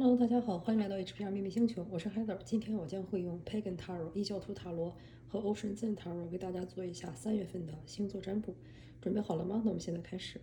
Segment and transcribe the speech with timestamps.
[0.00, 2.38] Hello，大家好，欢迎来到 HPR 秘密星球，我是 Heather。
[2.44, 8.54] 今天我将会用 Pagan Tarot 异教徒塔罗和 Ocean Zen Tarot 为大家做一下三月份的星座占卜。
[9.00, 9.60] 准备好了吗？
[9.64, 10.40] 那我们现在开始。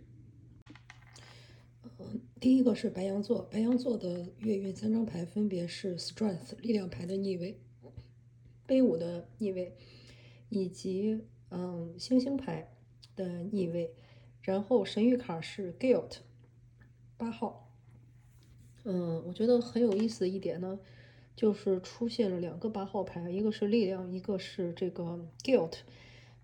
[2.00, 7.58] 嗯，第一个是白羊座，白羊座的月运三张牌分别是 Strength 力量牌的逆位，
[8.66, 9.78] 杯五的逆位，
[10.50, 12.74] 以及嗯星星牌
[13.16, 13.96] 的逆位。
[14.42, 16.18] 然后神谕卡是 Guilt
[17.16, 17.65] 八号。
[18.88, 20.80] 嗯，我觉得很有意思的一点呢，
[21.36, 25.78] 就是出现了两个八号牌，一个是力量，一个是这个 guilt。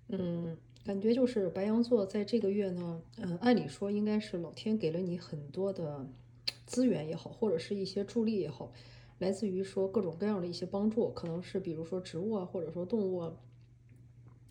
[0.08, 6.08] 嗯，感觉就是白羊座在这个月呢，嗯，按理说应该是老天给了你很多的
[6.66, 8.74] 资源也好，或者是一些助力也好，
[9.20, 13.34] 来自于说各种各样的一些帮助，可能是比如说植物啊，或者说动物啊，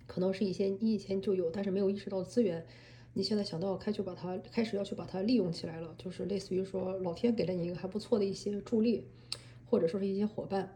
[0.07, 2.65] 可能是一些你以前就有但是没有意识到的资源。
[3.13, 9.05] 你现在想到开去把它开始要去把它利用起来了，就是类似于说老天给了你一个还不错的一些助力，
[9.67, 10.73] 或者说是一些伙伴。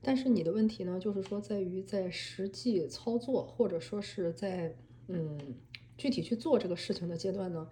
[0.00, 4.76] 但是你的问题呢，就是说在于在实际操作或者说是在
[5.08, 5.38] 嗯
[5.98, 7.68] 具体去做这个事情的阶段呢，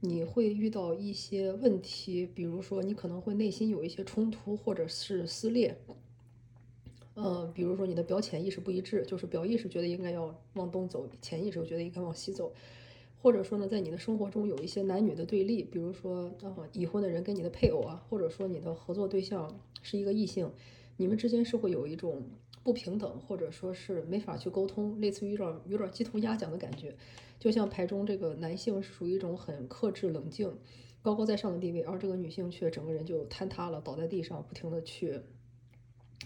[0.00, 5.78] 你会遇到一些问题，比如说你可能会内心有一些冲突或者是撕裂。
[7.14, 12.52] 嗯，比如说你的表潜意识不一致，就是表意识觉得应该要往东走，潜意识觉得应该往西走。
[13.20, 20.50] 或者说呢，在你的生活中有一些男女的对立，比如说啊，已婚的人跟你的配偶啊，或者说你的合作对象是一个异性，
[20.96, 22.22] 你们之间是会有一种
[22.62, 26.94] 不平等，或者说是没法去沟通，类似于有点有点鸡同鸭讲的感觉。
[27.40, 30.56] 就像牌中这个男性是属于一种很克制、冷静、
[31.02, 35.20] 高高在上的地位，而这个女性却整个人就坍塌了，倒在地上，不停的去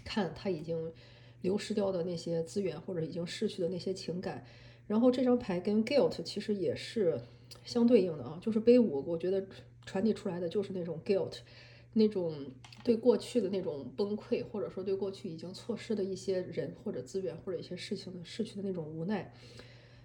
[0.04, 0.92] 看他已经
[1.40, 4.44] 流失掉的那些资源，或者已经逝去的那些情感。
[4.86, 7.20] 然后这张牌跟 guilt 其实也是
[7.64, 9.46] 相对应的啊，就是杯五，我觉得
[9.86, 11.38] 传递出来的就是那种 guilt，
[11.94, 12.34] 那种
[12.84, 19.32] 对过去的那种崩溃，或者说对过去已经错失的一些人或者资源或者一些事情的逝去的那种无奈，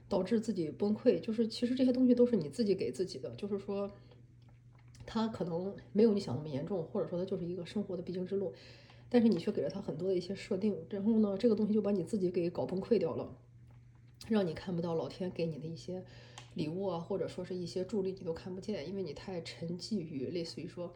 [0.07, 1.19] 导致自己崩溃。
[1.19, 3.89] 就是其实这些东西都是你自己给自己的，就是说，
[5.05, 8.53] 他可能没有你想那么严重，或者说他就是一个生活的必经之路，
[9.09, 13.35] 但是你却给了他很多的一些设定，然后呢，这个东西就把你自己给搞崩溃掉了。
[14.29, 16.03] 让你看不到老天给你的一些
[16.55, 20.93] 礼物啊，或者说是一些助力，你都看不见，因为你太沉寂于类似于说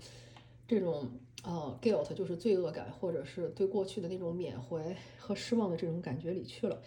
[0.67, 1.09] 这种
[1.43, 6.81] 呃 guilt，就是罪恶感，或者是对过去的那种缅怀和失望的这种感觉里去了。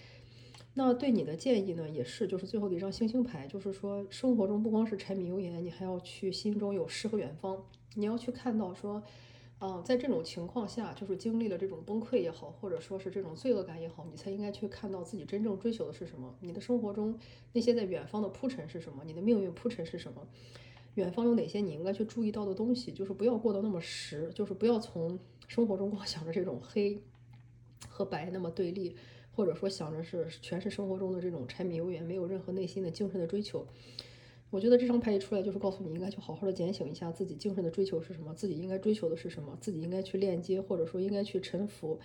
[0.75, 9.03] 那对你的建议呢，也是就是最后的一张星星牌，就是说生活中不光是柴米油盐，你还要去心中有诗和远方，你要去看到说。
[9.61, 16.37] 嗯，在这种情况下，就是经历了这种崩溃也好，或者说是这种罪恶感也好，你才应该去看到自己真正追求的是什么。
[16.41, 17.19] 你的生活中
[17.53, 19.03] 那些在远方的铺陈是什么？
[19.07, 20.27] 你的命运铺陈是什么？
[20.97, 22.93] 远方有哪些你应该去注意到的东西？
[22.93, 27.03] 就是不要过得那么实，就是不要从生活中光想着这种黑
[27.89, 28.97] 和白那么对立，
[29.35, 33.67] 或者说想着是全是生活中的这种柴米油盐，没有任何内心的精神的追求。
[34.55, 41.99] 我觉得这张牌一出来，就是告诉你应该去好好的检醒一下自己精神的追求是什么，自己应该追求的是什么，自己应该去链接或者说应该去臣服，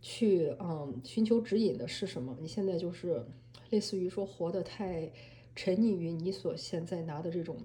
[0.00, 2.38] 去嗯寻求指引的是什么。
[2.40, 3.26] 你现在就是
[3.70, 5.10] 类似于说活得太
[5.56, 7.56] 沉溺于你所现在拿的这种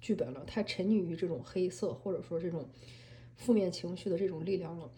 [0.00, 2.68] 剧本了，太沉溺于这种黑色或者说这种
[3.36, 4.90] 负面情绪的这种力量了。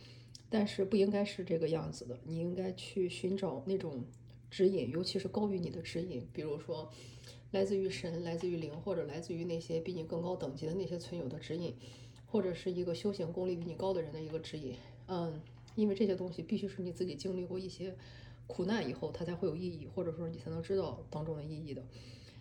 [0.48, 4.02] 但是不应该是这个样子的，你应该去寻找那种
[4.50, 6.90] 指引，尤其是高于你的指引，比如说。
[7.54, 11.72] 来自于神，来自于灵，或者来自于那些比你更高等级的那些存有的指引，
[12.26, 14.74] 或者是一个修行功力比你高的人的一个指引。
[15.06, 15.40] 嗯，
[15.76, 17.94] 因为这些东西必须是你自己经历过一些
[18.48, 21.84] 苦难以后，它才会有意义，或者说你才能知道当中的意义的。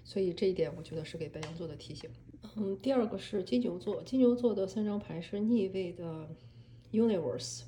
[0.04, 2.10] 所以这一点我觉得是给白羊座的提醒。
[2.56, 6.28] 嗯，第二个是金牛座，金牛座的三张牌是逆位的
[6.92, 7.62] Universe，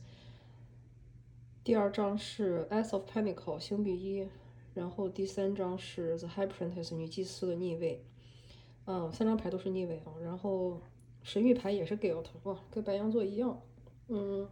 [1.64, 4.28] 第二张是 Ace of Pentacle，星币一。
[4.76, 8.04] 然后第三张是 The High Priestess 女祭司的逆位，
[8.86, 10.14] 嗯，三张牌都是逆位啊。
[10.22, 10.80] 然后
[11.24, 13.60] 神谕牌也是 Guilt，哇，跟白羊座一样。
[14.10, 14.48] 嗯，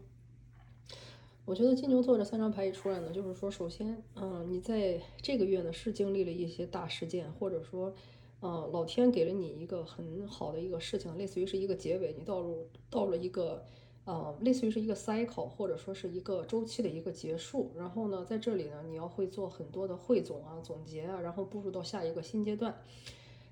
[1.46, 7.94] 我觉得金牛座这三张牌一出来呢，就是说，首先，嗯，你在这个月呢是经历了一些大事件，或者说，
[8.42, 13.64] 嗯，老天给了你一个很好的一个事情，类似于是一个结尾，你到入到了一个。
[14.06, 17.72] 呃，类似于是一个 cycle，或者说是一个周期的一个结束。
[17.78, 22.78] 然后呢，在这里呢，你要会做很多的汇总啊、总结啊，然后步入到下一个新阶段。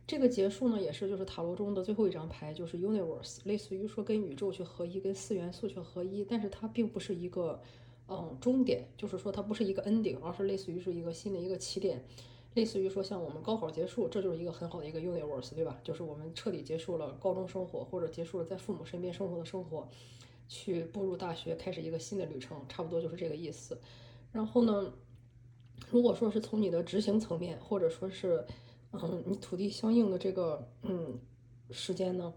[0.06, 6.26] 这个结束呢，也是就是塔罗中的最后一张牌，就是 universe，类似于说跟宇宙去合一，跟四元素去合一。
[6.26, 7.62] 但是它并不是一个
[8.10, 12.04] 嗯终点，就是说它不是一个 ending，而是类似于是一个新的一个起点。
[12.56, 15.80] 类似于说像我们高考结束，这就是一个很好的一个 universe，对吧？
[15.82, 19.88] 就是我们彻底结束了高中生活，或者结束了在父母身边生活的生活。
[20.54, 23.80] 去步入大学，开始一个新的旅程，差不多就是这个意思。
[24.34, 24.94] 然后呢，
[25.90, 28.46] 如果说是从你的执行层面，或者说是，
[28.92, 31.18] 嗯，你土地相应的这个，嗯，
[31.72, 32.34] 时间呢，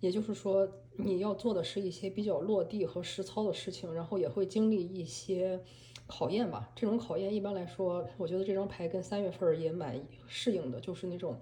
[0.00, 5.62] 也就是说你要做的是一些比较落地和实操的事情，然后也会经历一些
[6.08, 6.68] 考验吧。
[6.74, 11.38] 这种考验一般来说，我觉得这张牌跟三月份也蛮适应的，就是那种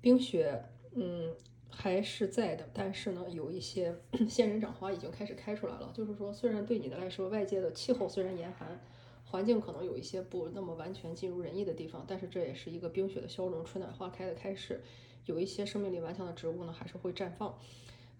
[0.00, 1.34] 冰雪，嗯。
[1.70, 3.94] 还是在的，但是呢，有一些
[4.28, 5.92] 仙人掌花已经开始开出来了。
[5.94, 8.80] 就是说，虽然对你的来说，外界的气候虽然严寒，
[9.24, 14.80] 环境可能有一些不那么完全尽如人意的地方，但是这也是一个冰雪的消融、春暖花开的开始。
[15.26, 17.56] 有一些生命力顽强的植物呢，还是会绽放。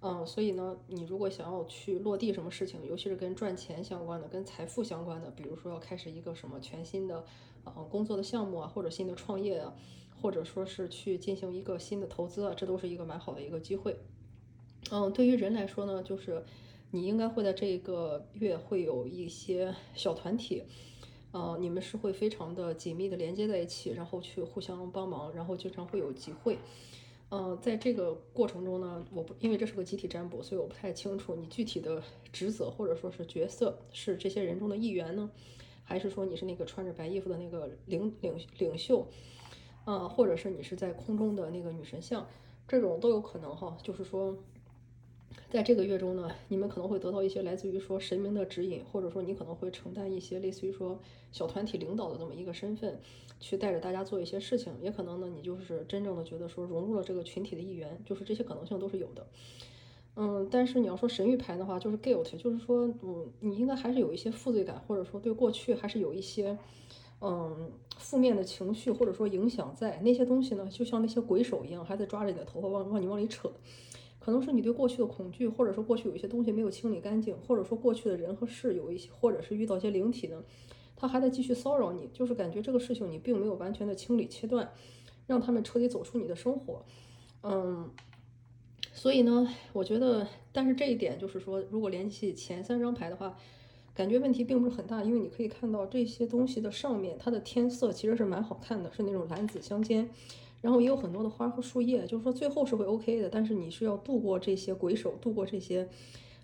[0.00, 7.24] 嗯，所以呢，你如果想要去落地什么事情，尤其是跟赚钱相关的、跟财富相关的，比如说要开始一个什么全新的
[7.64, 9.74] 呃工作的项目啊，或者新的创业啊。
[10.20, 13.96] 或者说是去进行一个新的投资啊，这都是一个蛮好的一个机会。
[14.90, 16.44] 嗯，对于人来说呢，就是
[16.90, 20.62] 你应该会在这个月会有一些小团体，
[21.32, 26.58] 呃，你们是会非常的紧密的连接在一起，然后去互相帮忙，然后经常会有集会。
[27.30, 35.30] 嗯，在这个过程中呢，我不因为这是个集体占卜，所以我不太清楚你具体的职责或者说是角色是这些人中的一员呢，
[35.84, 39.06] 还是说你是那个穿着白衣服的那个领领领袖。
[39.88, 42.26] 啊，或者是你是在空中的那个女神像，
[42.68, 43.74] 这种都有可能哈。
[43.82, 44.36] 就是说，
[45.48, 51.00] 在这个月中呢，你们可能会得到一些来自于说神明的指引，或者说你可能会承担一些类似于说
[51.32, 53.00] 小团体领导的这么一个身份，
[53.40, 54.70] 去带着大家做一些事情。
[54.82, 59.26] 也可能呢，你就是真正的觉得说融入了这个群体的一员，就是这些可能性都是有的。
[60.16, 66.58] 嗯，但是你要说神谕牌的话，就是 guilt，就是说，嗯，你应该还是有一些负罪感，或者说对过去还是有一些。
[67.20, 73.50] 嗯，负面的情绪或者说影响在那些东西呢，就像那些鬼手一样，还在抓着你的头发往往你往里扯。
[74.20, 80.44] 可能是你对过去的恐惧，或者说过去有一些东西没有清理干净，或者说过去的人和事有一些，或者是遇到一些灵体呢，
[80.94, 84.70] 他还在继续骚扰你，就是感觉这个事情你并没有完全的清理切断，
[85.26, 86.84] 让他们彻底走出你的生活。
[87.42, 87.90] 嗯，
[88.92, 93.36] 所以呢，我觉得，但是这一点就是说，如果联系前三张牌的话。
[93.98, 100.08] 感觉问题并不是很大，因为你可以看到这些东西的上面，它的天色其实是蛮好看的，是那种蓝紫相间，
[100.60, 103.28] 然后也有很多的花和树叶，就是说最后是会 OK 的。
[103.28, 105.88] 但是你是要度过这些鬼手，度过这些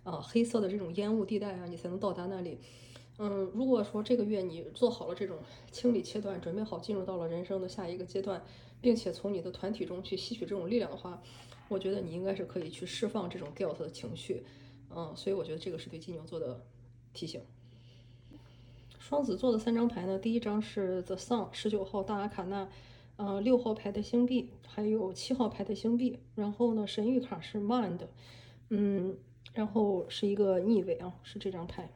[0.02, 2.58] 啊黑色的这种烟雾地带啊，你才能到达那里。
[3.18, 5.36] 嗯，如果说这个月你做好了这种
[5.70, 8.42] 清理切断，准备好进入到了人生的下一个阶段，
[8.80, 11.22] 并且从你的团体中去吸取这种力量的话，
[11.68, 14.42] 我觉得你应该是可以去释放这种 guilt 的情绪。
[14.90, 16.60] 嗯，所以我觉得这个是对金牛座的。
[17.14, 17.40] 提醒，
[18.98, 22.68] 双子座的三张牌呢，第一张是 The Sun，十九号大阿卡纳，
[23.16, 26.18] 呃，六号牌的星币，还有七号牌的星币。
[26.34, 28.00] 然后呢，神谕卡是 Mind，
[28.70, 29.16] 嗯，
[29.52, 31.88] 然后是一个逆位啊，是这张牌。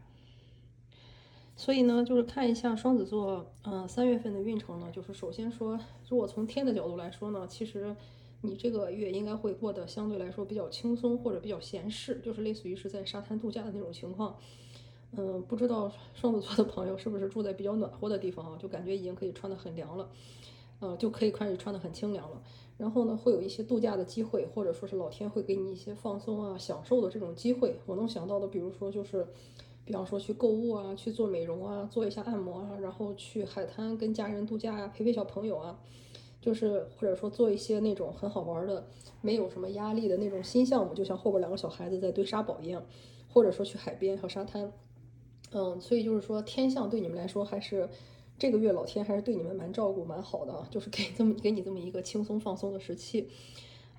[1.57, 5.77] 所以呢，就是看一下双子座，嗯，三月份的运程呢，就是首先说，
[6.09, 7.97] 如果从天的角度来说呢，其实
[8.43, 14.39] 你这个月应该会过得相对来说比较轻松或者比较闲适，就是类似于是在沙滩度假的那种情况。
[15.17, 18.59] 嗯，不知道双子座的朋友是不是住在比较暖和的地方啊？
[18.59, 20.09] 就感觉已经可以穿得很凉了，
[20.81, 22.43] 嗯，就可以开始穿得很清凉了。
[22.77, 27.81] 然后呢，会有一些度假的机会，或者说是老天会给你一些放松啊、享受的这种机会。
[27.87, 29.27] 我能想到的，比如说就是，
[29.85, 35.81] 比方说去购物啊、去做美容啊、做一下按摩啊，然后去海滩跟家人度假呀、陪陪小朋友啊，
[36.41, 38.87] 就是或者说做一些那种很好玩的、
[39.23, 42.85] 没有什么压力的那种新项目，就像后边两个小孩子在堆沙堡一样，
[43.33, 44.71] 或者说去海边和沙滩。
[45.53, 47.89] 嗯，所以就是说，天象对你们来说还是
[48.39, 53.29] 这个月老天还是对你们蛮照顾、蛮好的，就是给这么给你这么一个轻松放松的时期。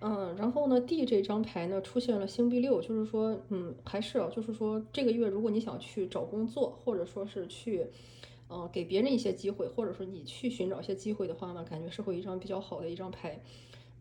[0.02, 7.86] 嗯，然后呢，D 这张牌呢出现了星币六，就是说，嗯，还是啊，就是说这个月如果你想去找工作，或者说是去，
[8.48, 13.42] 呃，给别人一些机会，或者说你去寻找一些机会的话呢，感觉是会一张比较好的一张牌。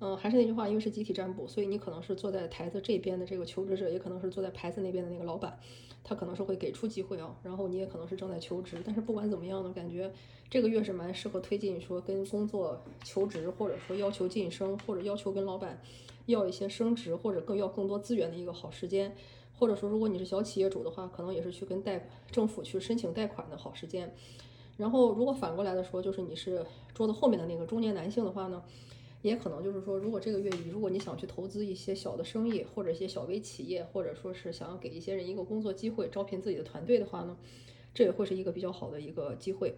[0.00, 5.58] 嗯，还是那句话，因为是集体占卜，所以你可能是坐在台子这边的这个求职者，也可能是坐在牌子那边的那个老板，
[6.08, 7.36] 他可能是会给出机会啊。
[7.42, 10.10] 然后你也可能是正在求职，但是不管怎么样呢，感觉
[10.48, 15.78] 这个月是蛮适合推进说跟工作求职，或者说要求晋升，或者要求跟老板
[16.24, 19.14] 要一些升职，或者更要更多资源的一个好时间。
[19.58, 24.14] 或者说，如果你是小企业主的话，可能也是去跟贷政府去申请贷款的好时间。
[24.76, 28.62] 然后如果反过来的说，就是你是桌子后面的那个中年男性的话呢？
[29.22, 37.36] 也可能就是说，如果这个月你，如果你想去投资一些小的生意，或者一些小微企业，或者说是想要给一些人一个工作机会，招聘自己的团队的话呢，
[37.92, 39.74] 这也会是一个比较好的一个机会。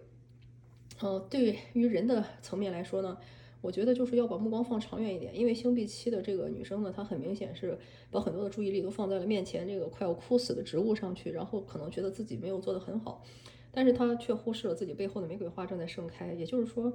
[1.01, 3.17] 嗯，对于人的层面来说呢，
[3.61, 7.75] 我觉得就是要把目光放长远一点，因为星币七的这个女生呢，她很明显是
[8.11, 13.23] 把很多的注意力都放在了面前这个快要枯死的植物上去，然后可能觉得自己没有做得很好，
[13.71, 16.31] 但是她却忽视了自己背后的玫瑰花正在盛开。
[16.33, 16.93] 也就是说，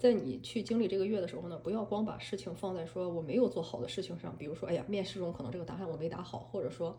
[0.00, 6.96] 在你去经历这个月的时候呢，不要光把事情放在说我没有做好的事情上，比如说，哎呀，面试中可能这个答案我没答好，或者说，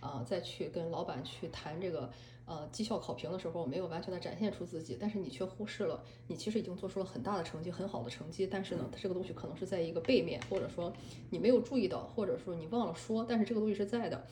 [0.00, 2.10] 啊，再去跟老板去谈这个。
[2.46, 8.44] 呃，绩效考评的时候，我没有完全的展现出自己，但是你却忽视了，你其实已经做出了很大的成绩，很好的成绩。
[8.44, 10.92] 但是呢，它这个东西可能是在一个背面，或者说
[11.28, 14.26] 你没有注意到，或者说你忘了说，但是这个东西是在的。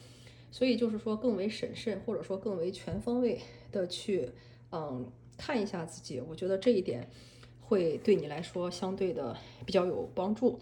[0.51, 4.29] 所以就是说，更为审慎，或者说更为全方位的去，
[4.73, 6.21] 嗯，看一下自己。
[6.21, 7.09] 我觉得这一点
[7.69, 10.59] 会对你来说相对的比较有帮助。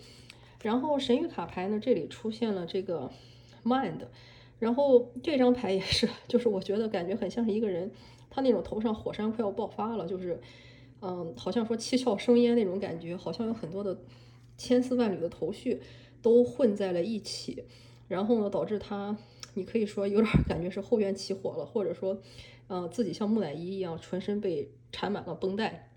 [0.62, 3.10] 然后神谕卡牌呢，这里出现了这个
[3.64, 4.00] mind。
[4.58, 7.90] 然后这张牌也是，就是我觉得感觉很像是一个人，
[8.30, 10.40] 他那种头上火山快要爆发了，就是，
[11.02, 13.98] 嗯，好像说七窍生烟那种感觉，好像有很多的
[14.56, 15.82] 千丝万缕的头绪
[16.22, 17.64] 都混在了一起，
[18.08, 19.14] 然后呢，导致他，
[19.52, 22.18] 你可以说有点感觉是后院起火了，或者说，
[22.68, 25.90] 嗯，自己像木乃伊一样，全身被缠满了绷带，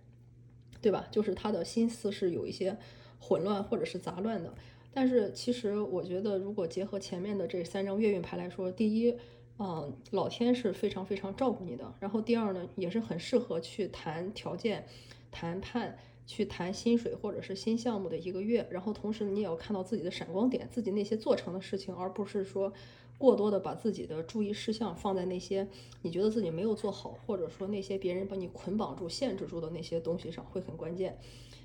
[0.81, 1.07] 对吧？
[1.11, 2.77] 就是他的心思是有一些
[3.19, 4.53] 混乱或者是杂乱的。
[4.91, 9.15] 但是其实我觉得，如果结合前面的这三张月运牌来说，第一，
[9.59, 11.93] 嗯，老天是非常非常照顾你的。
[11.99, 14.85] 然后第二呢，也是很适合去谈条件、
[15.31, 15.95] 谈判、
[16.25, 18.67] 去谈薪水或者是新项目的一个月。
[18.71, 22.73] 然后同时你也要看到自己的闪光点，自己那些做成的事情，而不是说
[23.19, 25.67] 过多的把自己的注意事项放在那些
[26.01, 31.15] 你觉得自己没有做好，或者说那些别人把你捆绑住、限制住的那些东西上，会很关键。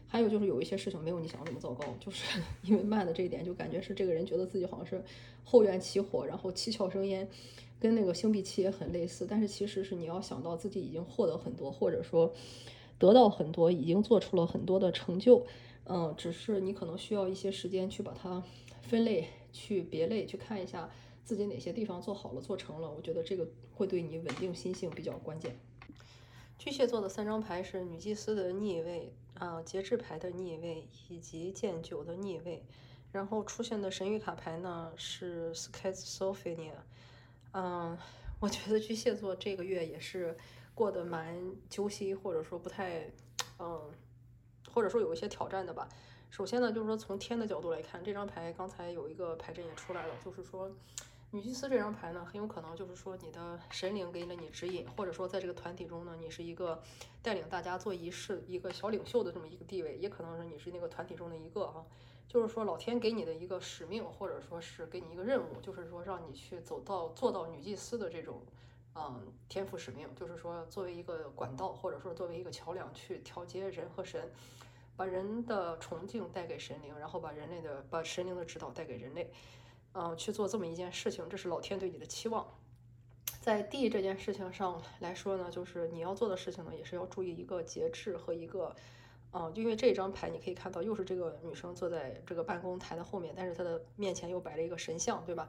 [0.06, 5.02] 还有就是有一些事情没有你想的那么糟糕，就是 因为慢的这一点，就感觉是这个人觉得自己好像是
[5.42, 7.28] 后院起火，然后七窍生烟，
[7.80, 9.26] 跟那个星币七也很类似。
[9.28, 12.32] 但是其实是你要想到自己已经获得很多，或者说
[12.98, 15.44] 得到很多，已经做出了很多的成就，
[15.86, 18.42] 嗯，只是你可能需要一些时间去把它
[18.82, 20.88] 分类、去别类、去看一下
[21.24, 22.90] 自己哪些地方做好了、做成了。
[22.90, 25.56] 我觉得这个会对你稳定心性比较关键。
[26.58, 29.12] 巨蟹座的三张牌是女祭司的逆位。
[29.34, 32.64] 啊，节制牌的逆位以及剑九的逆位，
[33.10, 36.74] 然后出现的神谕卡牌呢是 Schizophrenia。
[37.52, 37.98] 嗯，
[38.38, 40.36] 我觉得巨蟹座这个月也是
[40.72, 41.36] 过得蛮
[41.68, 43.10] 揪心，或者说不太，
[43.58, 43.90] 嗯，
[44.72, 45.88] 或者说有一些挑战的吧。
[46.30, 50.70] 首先呢，就是说从天的角度来看，这张牌刚才有一个牌阵也出来了，就是说。
[51.34, 56.80] 女祭司这张牌呢，很有可能就是说你的神灵给了你指引，或者说在这个团体中呢，你是一个
[57.22, 61.84] 带领大家做仪式、一个小领袖的这么一个地位，也可能是你是那个团体中的一个啊，
[62.28, 68.40] 就是说老天给你的一个使命，或者说是给你一个任务，就是说让你去走到做到女祭司的这种
[68.94, 74.30] 嗯天赋使命，就是说作为一个管道，或者说作为一个桥梁去调节人和神，
[74.94, 79.32] 把人的崇敬带给神灵，然后把人类的把神灵的指导带给人类。
[79.94, 82.46] 嗯，去做这么一件事情，这是老天对你的期望。
[83.40, 88.74] 在地这件事情上来说呢，就是你要做的事情呢，也是要注意一个节制和一个，
[89.32, 95.48] 嗯，因为这张牌你可以看到，又是这个女生坐在这个办公台的后面，但是她的面前又摆了一个神像，对吧？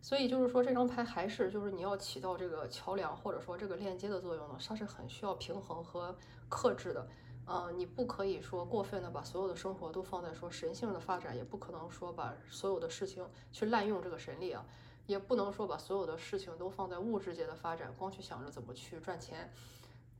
[0.00, 6.16] 所以就是说，这张牌还是就是你要起到这个桥梁或者说这个链接的作用呢，它是很需要平衡和
[6.48, 7.08] 克制的。
[7.44, 14.64] 呃，你不可以说过分的把所有的生活都放在说神性的发展，也不可能说把所有的事情去滥用这个神力啊，
[15.06, 19.52] 也不能说把所有的事情都放在物质界的发展，光去想着怎么去赚钱，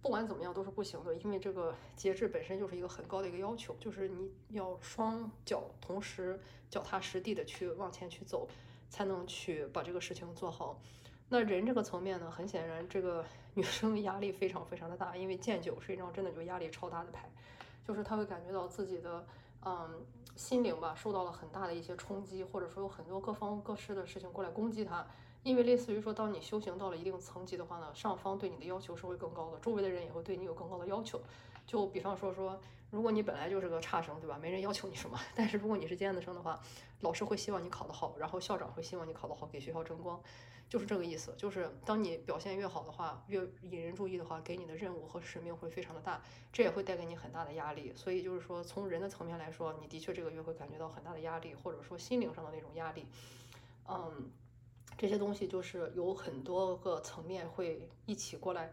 [0.03, 8.49] 不管怎么样都是不行的，因为这个节制本身就是一个很高的一个要求，就是你要双脚同时脚踏实地的去往前去走，
[8.91, 10.81] 才能去把这个事情做好。
[11.29, 17.31] 那人这个层面呢，很显然，这个女生压力非常非常的大，因为剑九是一张真的就压力超大的牌，
[17.87, 19.25] 就是她会感觉到自己的
[19.65, 20.05] 嗯
[20.37, 25.07] 心灵吧受到了很大的一些冲击，或者说有很多各方各式的事情过来攻击她，
[25.43, 31.21] 因为类似于说，当你修行到了一定层级的话呢，上方对你的要求是会更高的，周围的人也会对你有更高的要求。
[31.67, 32.59] 就比方说说，
[32.91, 34.39] 如果你本来就是个差生，对吧？
[34.41, 36.59] 没人要求你什么， 但是如果你是尖子生的话，
[37.01, 40.21] 老师会希望你考得好，然后校长会希望你考得好，给学校争光。
[40.73, 47.93] 就是这个意思，就是当你表现越好的话，越引人注意的话，给你的任务和使命会非常的大，这也会带给你很大的压力。
[47.95, 53.05] 所以就是说，从人的层面来说，你的确这个月会感觉到很大的压力，或者说心灵上的那种压力。
[53.87, 54.31] 嗯，
[54.97, 58.73] 这些东西就是有很多个层面会一起过来，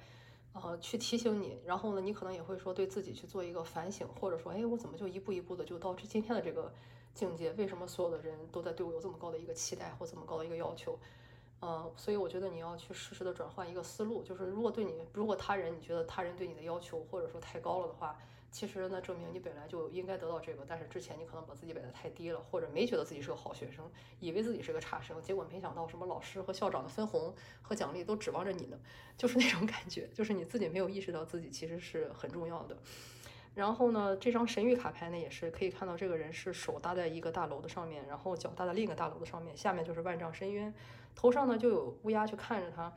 [0.54, 1.60] 呃，去提醒你。
[1.66, 6.74] 然后呢，你可能也会说对自己去做一个反省，或者说，哎，我怎么就一步一步的就到这今天的这个
[7.14, 7.52] 境界？
[7.58, 10.98] 为什么所有的人都在对我有这么高的一个期待或这么高的一个要求？
[11.62, 18.18] 嗯，所以我觉得你要去适时的转换一个思路，就是如果对你，如果他人你觉得他人对你的要求或者说太高了的话，
[18.50, 23.84] 其实呢，证明你本来就应该得到这个，但是之前你可能把自己摆得太低了，或者没觉得自己是个好学生，
[24.20, 28.80] 以为自己是个差生，结果没想到什么老师和校长的分红和奖励都指望着你呢，
[29.18, 32.78] 就是那种感觉，就是你自己没有意识到自己其实是很重要的。
[33.54, 40.74] 然后呢，这张神谕卡牌呢，也是可以看到这个人是手搭在一个大楼的上面，然后脚搭在另一个大楼的上面，下面就是万丈深渊，
[41.20, 42.90] 头上呢就有乌鸦去看着他，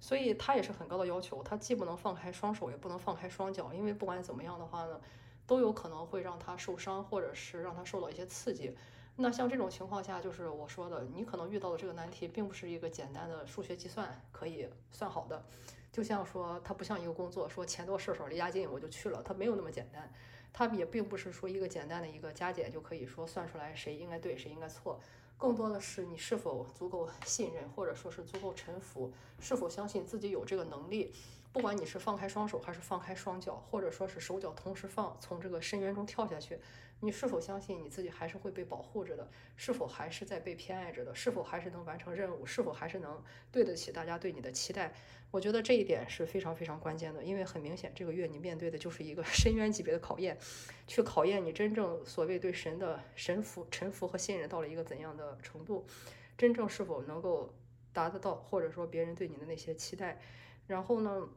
[0.00, 4.98] 所以他也是很高的要求，他既不能放开双手，也不能放开双脚，因为不管怎么样的话呢，
[5.46, 8.74] 都有可能会让他受伤，或者是让他受到一些刺激。
[9.16, 15.44] 那像这种情况下，就是我说的，你可能遇到的这个难题，并不是一个简单的数学计算可以算好的。
[15.92, 20.10] 就像说，它不像一个工作，说钱多事少离家近我就去了，它没有那么简单。
[20.50, 24.98] 它也并不是说一个简单的一个加减就可以说算出来谁应该对谁应该错，
[25.38, 31.12] 更多的是你是否足够信任，或者说是足够臣服，是否相信自己有这个能力。
[31.52, 36.58] 不管你是放开双手还是放开双脚，或者说是手脚同时放，从这个深渊中跳下去，
[37.00, 39.28] 你是否相信你自己还是会被保护着的？
[39.54, 41.14] 是否还是在被偏爱着的？
[41.14, 42.46] 是否还是能完成任务？
[42.46, 43.22] 是否还是能
[43.52, 44.92] 对得起大家对你的期待？
[45.30, 50.38] 我觉得这一点是非常非常关键的，因为很明显，这个月你面对的就是一个 深渊级别的考验，
[50.86, 55.86] 去考验你真正所谓对神的神服、臣服和信任到了一个怎样的程度，
[56.38, 57.54] 真正是否能够
[57.92, 60.18] 达得到，或者说别人对你的那些期待，
[60.66, 61.28] 然后呢？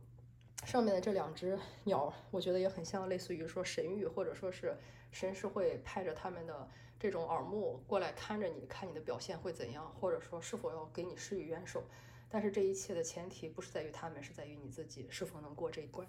[0.65, 4.77] 上面的这两只鸟，我觉得也很像，类似于说神谕，或者说是
[5.11, 11.83] 神是会派着他们的这种耳目过来看着你，看你的表现会怎样，或者说是否要给你施以援手。
[12.29, 16.07] 但是这一切的前提不是在于他们，是在于你自己是否能过这一关。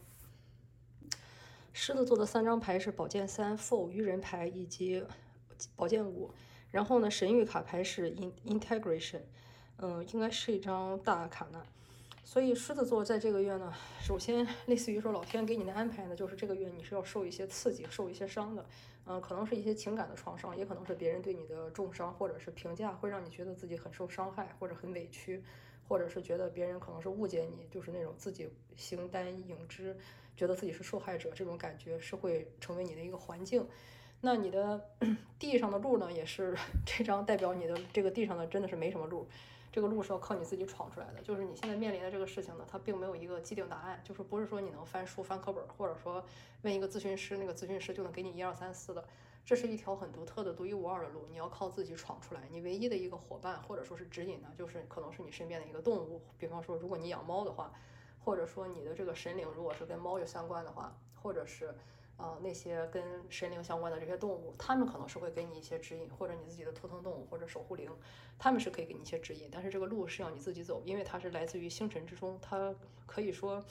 [1.72, 5.02] 狮子座的三张牌是宝剑三、Four 愚人牌以及
[5.74, 6.30] 宝剑五，
[6.70, 9.22] 然后呢，神谕卡牌是 In Integration，
[9.78, 11.64] 嗯，应该是一张大卡呢。
[12.30, 18.64] 所以狮子座在这个月呢，首先类似于说老天给你的安排呢，就是这个月你是要受一些刺激、受一些伤的，
[19.04, 25.42] 嗯，可能是一些情感的创伤，也可能是别人对你的重伤或者是评价，会让你觉得自己很受伤害或者很委屈，
[25.88, 29.96] 或者是觉得别人可能是误解你，就是那种自己形单影只，
[30.36, 33.66] 觉得自己是受害者，这种感觉是会成为你的一个环境。
[34.20, 34.80] 那你的
[35.36, 39.26] 地上的路呢，也是 这张代表你的这个地上的真的是没什么路。
[39.72, 46.24] 这个路是要靠你自己闯出来的，就是你现在面临的这个事情呢，它并没有一个既定答案，就是不是说你能翻书翻课本，或者说
[46.62, 49.04] 问一个咨询师，那个咨询师就能给你一二三四的，
[49.44, 52.42] 这是一条很独特的、独一无二的路，你要靠自己闯出来。
[52.50, 57.72] 你唯一的一个伙伴或者说是指引呢，就是可能是你身边的一个动物，比方说如果你养猫的话，
[58.18, 61.74] 或者说你的这个神灵如果是跟猫有相关的话，或者是。
[62.20, 67.90] 啊，那些跟神灵相关的这些动物，他们可能是会给你一些指引，或者你自己的图腾动物或者守护灵，
[68.38, 69.48] 他们是可以给你一些指引。
[69.50, 72.74] 但是这个路是要你自己走，因为它是来自于星辰之中，它
[73.06, 73.64] 可以说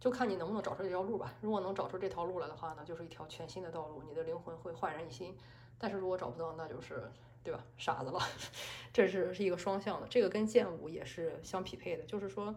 [0.00, 1.34] 就看你能不能找出这条路吧。
[1.42, 5.36] 如果能找出这条路来的话呢，就是一条全新的道路，你的灵魂会焕然一新。
[5.78, 7.12] 但是如果找不到，那就是
[7.44, 8.18] 对吧，傻子了。
[8.90, 12.54] 这是是一个双向的，这个跟剑舞也是相匹配的，就是说。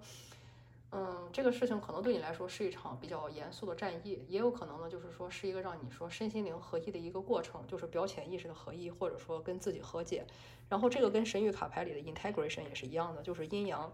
[0.97, 10.25] 嗯，这个事情可能对你来说是一场比较严肃的战役，也有可能呢，就是说是一个让你说身心灵合一的一个过程，就是表浅意识的合一，或者说跟自己和解。
[10.69, 13.91] 然后这个跟神谕卡牌里的 integration 也是一样的，就是阴阳，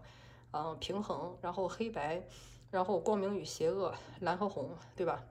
[0.52, 2.22] 嗯，平衡，然后黑白，
[2.70, 5.24] 然后光明与邪恶，蓝和红，对吧？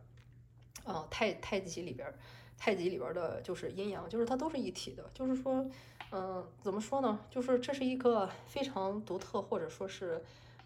[0.86, 2.14] 嗯，太太极里边，
[2.58, 5.10] 太极里边的就是阴阳，就是它都是一体的。
[5.14, 5.66] 就是说，
[6.12, 7.18] 嗯，怎么说呢？
[7.30, 10.22] 就是这是一个非常独特，或者说是。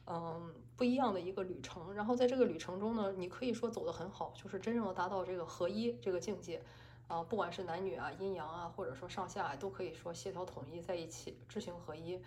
[0.08, 1.94] 嗯，不一样的一个旅程。
[1.94, 6.62] 然后在这个旅程中呢，你可以说走得很好，就是真正的达到这个合一这个境界。
[7.08, 12.20] 啊，不管是男女啊、阴阳啊，或者说上下，都可以说协调统一在一起，知行合一。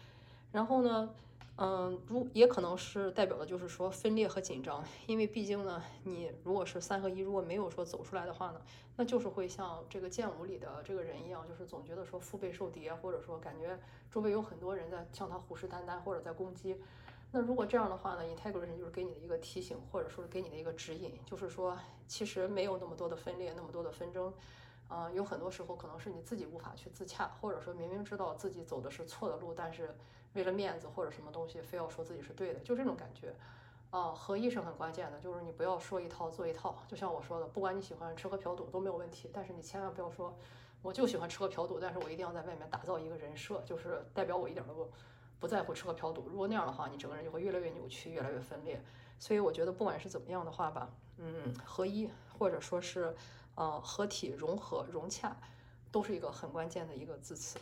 [0.53, 1.13] 然后呢，
[1.57, 8.61] 嗯，如也可能是代表的就是说分裂和紧张，因为毕竟呢，你如果是三合一，如果没有说走出来的话呢，
[8.97, 13.77] 那就是会像这个剑舞里的这个人一样，就是总觉得说腹背受敌，或者说感觉
[14.13, 16.77] 周围有很多人在向他虎视眈眈，或者在攻击。
[17.31, 24.33] 那如果这样的话呢？Integration 就是给你的一个提醒，或者说是给你的一个指引，就是说其实没有那么多的分裂，那么多的纷争，
[24.89, 29.95] 啊，有很多时候可能是你自己无法去自洽，或者说明明知道自己走的是错的路，但是
[30.33, 33.35] 为了面子或者什么东西，非要说自己是对的，就这种感觉。
[33.91, 36.79] 啊，合一是很关键的，就是你不要说一套做一套。
[36.89, 40.35] 就像我说的，不管你喜欢吃喝嫖赌都没有问题，但是你千万不要说
[40.83, 44.89] 我就喜欢吃喝嫖赌，但是我一定要在外面打造一个人设，就是代表我一点都不。
[45.41, 48.83] 不在乎吃喝嫖赌，如果那样的话，你整个人就会越来越扭曲，越来越分裂。
[49.19, 53.15] 所以我觉得，不管是怎么样的话吧，嗯，合一或者说是
[53.55, 55.37] 呃合体、融合、融洽，
[55.91, 57.59] 都是一个很关键的一个字词。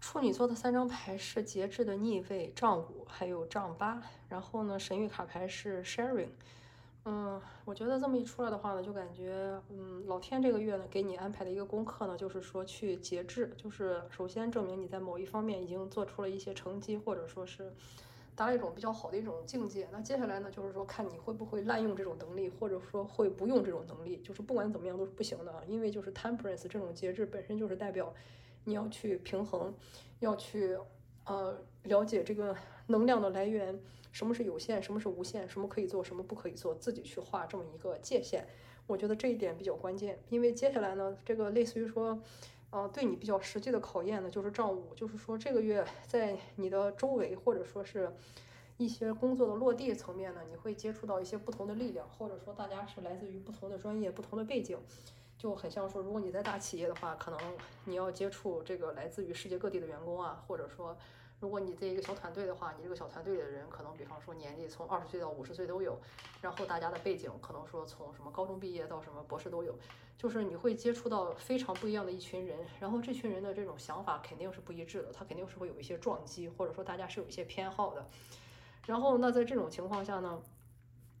[0.00, 4.02] 处女座的三张牌是节制的逆位、丈五，还有丈八。
[4.28, 6.30] 然后呢，神谕卡牌是 Sharing。
[7.06, 17.72] 嗯，我觉得这么一出来的话呢，就感觉，嗯，老天这个月呢给你安排的一个功课呢，就是说去节制，就是首先证明你在某一方面已经做出了一些成绩，或者说是
[18.34, 19.88] 达到一种比较好的一种境界。
[19.90, 25.64] 那接下来呢，就是说看你会不会滥用这种能力，或者说会不用这种能力，就是不管怎么样都是不行的。
[25.66, 28.12] 因为就是 temperance 这种节制本身就是代表
[28.64, 29.72] 你要去平衡，
[30.18, 30.76] 要去
[31.24, 32.54] 呃了解这个
[32.88, 33.80] 能量的来源。
[34.12, 38.44] 什么是有限，什么是无限，什么可以做，什么不可以做，自己去画这么一个界限，
[38.86, 40.18] 我觉得这一点比较关键。
[40.28, 42.20] 因为接下来呢，这个类似于说，
[42.70, 48.12] 呃，对你比较实际的考验呢，就是账务，就是说这个月在你的周围或者说是
[48.78, 54.76] 一些工作的落地层面呢，你会接触到一些不同的力量，或者说大家是来自于不同的专业、不同的背景，
[55.38, 57.38] 就很像说，如果你在大企业的话，可能
[57.84, 60.96] 你要接触这个来自于世界各地的员工啊，或者说。
[61.40, 65.98] 如果你这一个小团队的话，你这个小团队的人可能，比方说年纪从二十岁到五十岁都有，
[66.42, 69.74] 然后大家的背景可能说从什么高中毕业到什么博士都有，
[70.18, 78.06] 就是你会接触到非常不一样的一群人，然后这群人的这种想法肯定是不一致的，他肯定是会有一些撞击，或者说大家是有一些偏好的。
[78.84, 80.42] 然后那在这种情况下呢，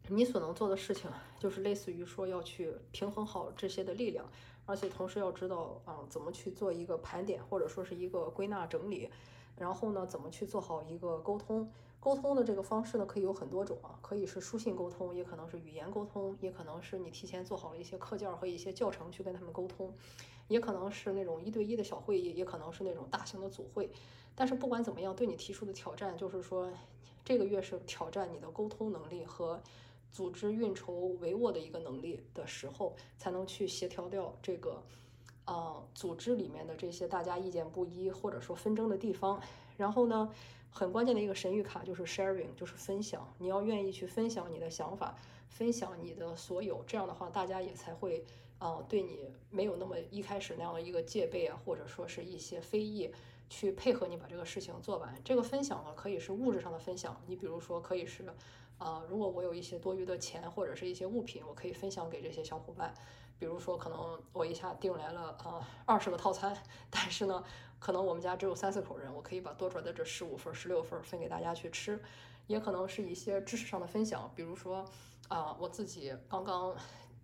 [0.08, 4.26] 你所能做的事情就是类似于说要去平衡好这些的力量，
[4.66, 9.08] 而且同时要知道啊怎么去做一个盘点，或者说是一个归纳整理。
[9.60, 11.70] 然后呢，怎么去做好一个沟通？
[12.00, 19.92] 沟通的这个方式呢，可以有很多种啊，可以是书信沟通，也可能是语言沟通，也可能是你提前做好了一些课件和一些教程去跟他们沟通，
[20.48, 23.90] 也可能是那种一对一的小会议，也可能是那种大型的组会。
[24.34, 26.72] 但是不管怎么样，对你提出的挑战就是说，
[27.22, 29.60] 这个月是挑战你的沟通能力和
[30.10, 34.82] 组织运筹帷幄的一个能力的时候，才能去协调掉这个。
[35.50, 39.42] 呃，组织里面的这些大家意见不一或者说纷争的地方，
[39.76, 40.30] 然后呢，
[40.70, 43.26] 很关键的一个神谕卡就是 sharing，就是分享。
[43.38, 45.16] 你要愿意去分享你的想法，
[45.48, 48.24] 分享你的所有，这样的话大家也才会
[48.60, 53.10] 呃对你没有那么一开始那样的一个戒备啊，或者说是一些非议，
[53.48, 55.12] 去配合你把这个事情做完。
[55.24, 58.24] 这个分享呢，可以是物质上的分享，你比如说可以是，
[58.78, 62.94] 呃，如果我有一些多余的钱或者是一些物品，我可以分享给这些小伙伴。
[63.40, 66.54] 比如说，可能我一下订来了啊二十个套餐，
[66.90, 67.42] 但是呢，
[67.78, 71.98] 可能我们家只有三四口人，我可以把多出来的这十五份、十六份分给大家去吃，
[72.46, 74.84] 也可能是一些知识上的分享，比如说
[75.28, 76.72] 啊，我自己刚刚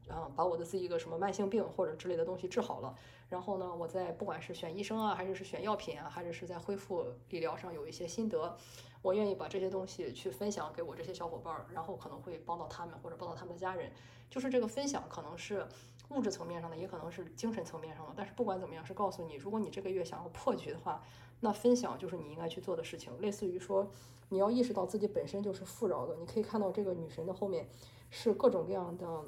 [0.09, 2.97] 啊把我的自己一个什么慢性病或者之类的东西治好了，
[3.29, 8.57] 然后呢，我在不管是选医生啊，还是是选药品啊，还是是在恢复理疗上有一些心得，
[9.03, 13.93] 我愿意把这些东西去分享给我这些小伙伴儿，然后可能会帮到他们或者帮到他们的家人，
[14.31, 15.69] 就是这个分享可能是。
[16.11, 18.13] 物质层面上的，也可能是精神层面上的。
[18.17, 21.03] 但是不管怎么样，是告诉你，如果你这个月想要破局的话，
[21.41, 23.13] 那分享就是你应该去做的事情。
[23.21, 23.91] 类似于说，
[24.29, 26.17] 你要意识到自己本身就是富饶的。
[26.17, 27.69] 你可以看到这个女神的后面
[28.11, 29.25] 是各种各样的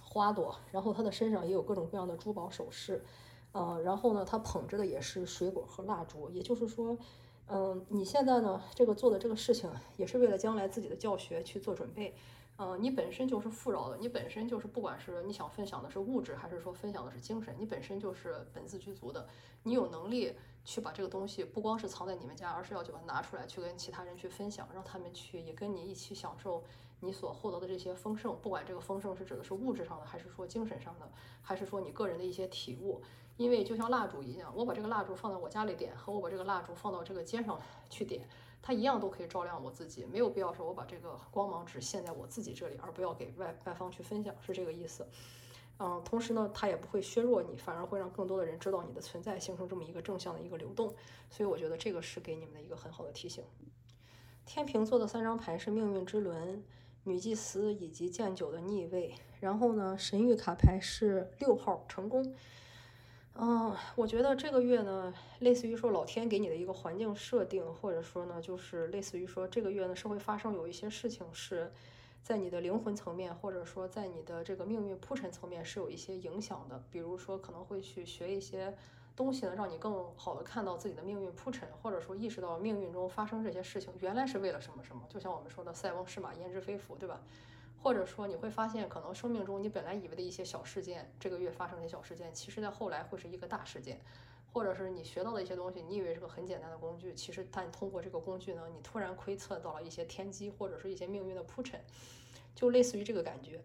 [0.00, 3.04] 花朵，然后她的身上也有各种各样的珠宝首饰，
[3.52, 6.30] 呃，然后呢，她捧着的也是水果和蜡烛。
[6.30, 6.96] 也就是说，
[7.46, 12.14] 嗯，你现在呢，这个做的这个事情，也是为了将来自己的教学去做准备。
[12.60, 19.28] 嗯，你本身就是富饶的，你本身就是不管是你想分享的是物质，还是说分享的是精神，你本身就是本自具足的，
[19.62, 26.64] 你有能力去把这个东西不光是藏在你们家，而是要去把它拿出来，去跟其他人去分享，让他们去也跟你一起享受
[26.98, 31.08] 你所获得的这些丰盛，不管这个丰盛是指的是物质上的，还是说精神上的，
[31.40, 33.00] 还是说你个人的一些体悟。
[33.36, 37.56] 因为就像蜡烛一样，我把这个蜡烛放在我家里点，和我把这个蜡烛放到这个街上
[37.88, 38.28] 去点。
[38.60, 45.06] 它一样都可以照亮我自己，没有必要说我把这个光芒只限在我自己这里，而不要给外外方去分享，是这个意思。
[45.80, 50.92] 嗯，同时呢，它也不会削弱你，反而会让更多的人知道你的存在，形成这么一个正向的一个流动。
[51.30, 53.44] 所以我觉得这个是给你们的一个很好的提醒。
[54.44, 56.64] 天平座的三张牌是命运之轮、
[57.04, 62.34] 女祭司以及剑九的逆位，然后呢，神谕卡牌是六号成功。
[63.40, 71.72] 嗯，我觉得这个月呢，类似于说老天给你的一个环境设定，或者说呢，就是类似于说这个月呢是会发生有一些事情是
[72.20, 76.82] 在你的灵魂层面，或者说在你的这个命运铺陈层面是有一些影响的。
[76.90, 78.76] 比如说可能会去学一些
[79.14, 85.02] 东西呢，让你更好的看到自己的命运铺陈，或者说意识到命运中发生这些事情原来是为了什么什么。
[85.08, 87.20] 就像我们说的“塞翁失马，焉知非福”，对吧？
[87.82, 94.00] 或者说你会发现，可能生命中你本来以为的一些小事件，这个月发生的小事件，其实在后来会是一个大事件。
[94.50, 101.78] 或者是你学到的一些东西，你以为是个很简单的工具，其实但通过这个工具呢，你突然窥测到了一些天机，或者是一些命运的铺陈，
[102.54, 103.62] 就类似于这个感觉。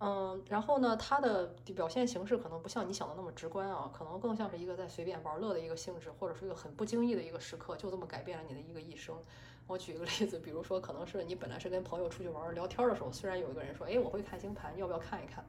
[0.00, 9.14] 嗯，然后呢，它的表现形式可能不像你想的那么直观啊，可能更像是一个在随便玩乐的一个性质，或者是一个很不经意的一个时刻，就这么改变了你的一个一生。
[9.66, 15.44] 我举一个例子，比如说可能是你本来是跟朋友出去玩聊天的时候，虽然有一个人说，哎，我会看星盘，要不要看一看？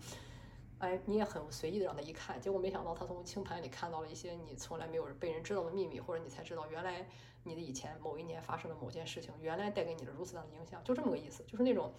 [0.79, 7.07] 哎，你也很随意的让他一看，结果没想到他从星盘里看到了一些你从来没有被人知道的秘密，或者你才知道原来
[7.43, 11.93] 你的以前某一年发生的某件事情，原来带给你的如此大的影响，就这么个意思，就是那种，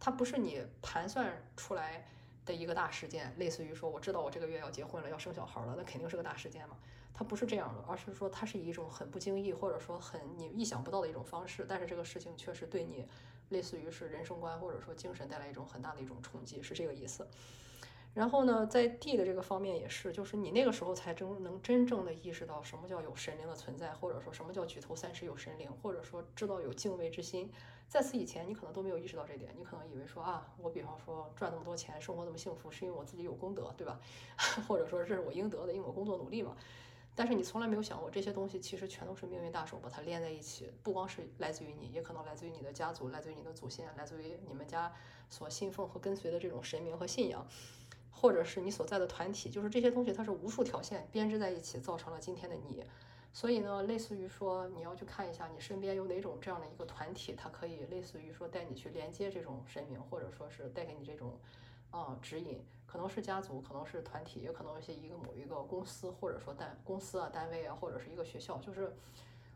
[0.00, 2.06] 它不是你盘算出来
[2.44, 6.76] 的一个大事件，类似于说我知道我这个月要结婚了，要生小孩了，那肯定是个大事件嘛，
[7.14, 13.06] 它不是这样的，而是说它是以一种很不经意或者说很你意想不到的一种方式，但是这个事情确实对你
[13.50, 17.26] 类似于是人生观或者说精神带来一种很大的一种冲击，是这个意思。
[18.14, 27.50] 然后呢，在地的这个方面也是，就是你那个时候才真能真正的意识到什么叫有神灵的存在，或者说什么叫举头三尺有神灵，或者说知道有敬畏之心。
[27.88, 33.98] 在此以前，你可能都没有意识到这点，你可能以为说啊，我比方说赚那么多钱，生活那么幸福，是因为我自己有功德，对吧？
[34.68, 36.54] 或者说这是我应得的，因为我工作努力嘛。
[37.14, 44.92] 但是你从来没有想过，这些东西其实全都是命运大手把它连在一起，不光是来自于你，也可能来自于你的家族，来自于你的祖先，来自于你们家
[45.28, 47.46] 所信奉和跟随的这种神明和信仰。
[48.14, 52.84] 或者是你所在的团体，就是这些东西，它是无数条线编织在一起，造成了今天的你。
[53.32, 61.36] 所以呢，类似于说，你要去看一下你身边有哪种这样的一个团体，它可以类似于说带你去连接这种神明，或者说是带给你这种
[61.92, 68.92] 啊指引，可能是家族，可能是团体，也可能是一个某一个公司，或者说单公司啊、单位啊，或者是一个学校，就是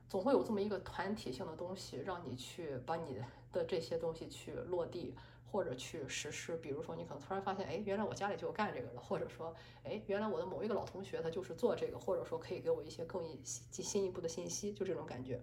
[0.09, 3.21] 总会有这么一个团体性的东西，让你去把你
[3.53, 5.17] 的这些东西去落地。
[5.49, 15.41] 或者去实施，比如说你可能突然发现，哎，原来我家里就干这个的，或者说，哎，原来我的某一个老同学他就是做这个，或者说可以给我一些更一进新一步的信息，就这种感觉。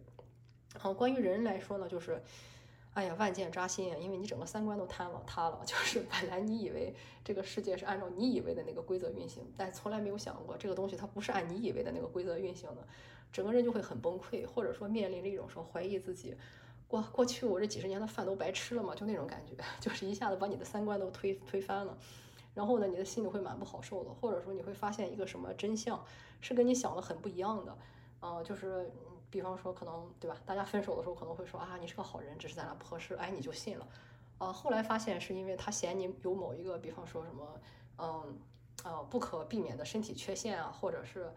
[0.77, 2.21] 好，关于人来说呢，就是，
[2.93, 5.59] 哎呀，万箭扎心啊，因为你整个三观都瘫了，塌了。
[5.65, 12.87] 就是本来你以为这个世界是按照你以为的那个规则运行，但从来没有想过这个东西它不是按你以为的那个规则运行的，
[13.31, 16.35] 整个人就会很崩溃，或者说面临着一种说怀疑自己。
[16.87, 21.97] 过过去我这几十年的饭都白吃了嘛，就那种感觉， 就是一下子把你的三观都推推翻了，
[22.53, 26.05] 然后呢，你的心里会蛮不好受的，或者说你会发现一个什么真相
[26.41, 27.75] 是跟你想的很不一样的，
[28.19, 28.91] 呃，就是
[29.33, 33.87] 比方说可能对吧，大家分手的时候可能会说啊，你是个好人，只是咱俩不合适，哎，你就信了，
[34.37, 37.59] 呃，后来发现是因为他嫌你有某一个，比方说什么，
[37.97, 38.37] 嗯，
[38.83, 41.33] 呃，不可避免的身体缺陷啊，或者是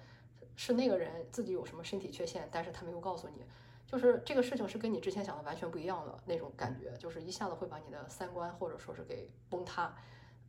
[0.57, 3.43] 是那个人自己有什么身体缺陷，但是他没有告诉你。
[3.87, 9.97] 就是这个事情是跟你之前想的完全不一样的那种感觉，就是一下子会把你的三观或者说是给崩塌，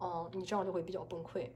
[0.01, 1.49] 嗯，你这样就会比较崩溃。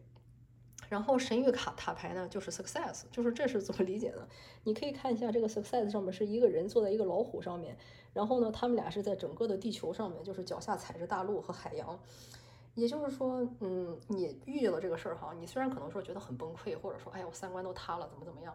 [0.92, 4.28] 然后神谕卡塔牌呢，就是 success，就是这是怎么理解呢？
[4.66, 7.78] 你可以看一下这个 success 上面是一个人坐在一个老虎上面，
[8.14, 11.98] 然后呢，他们俩是在整个的地球上面，就是脚下踩着大陆和海洋。
[12.76, 18.54] 也就是说，嗯，你遇见了这个事儿哈，你虽然可能说觉得很崩溃，或者说，哎呀，我三观都塌了，怎么怎么样。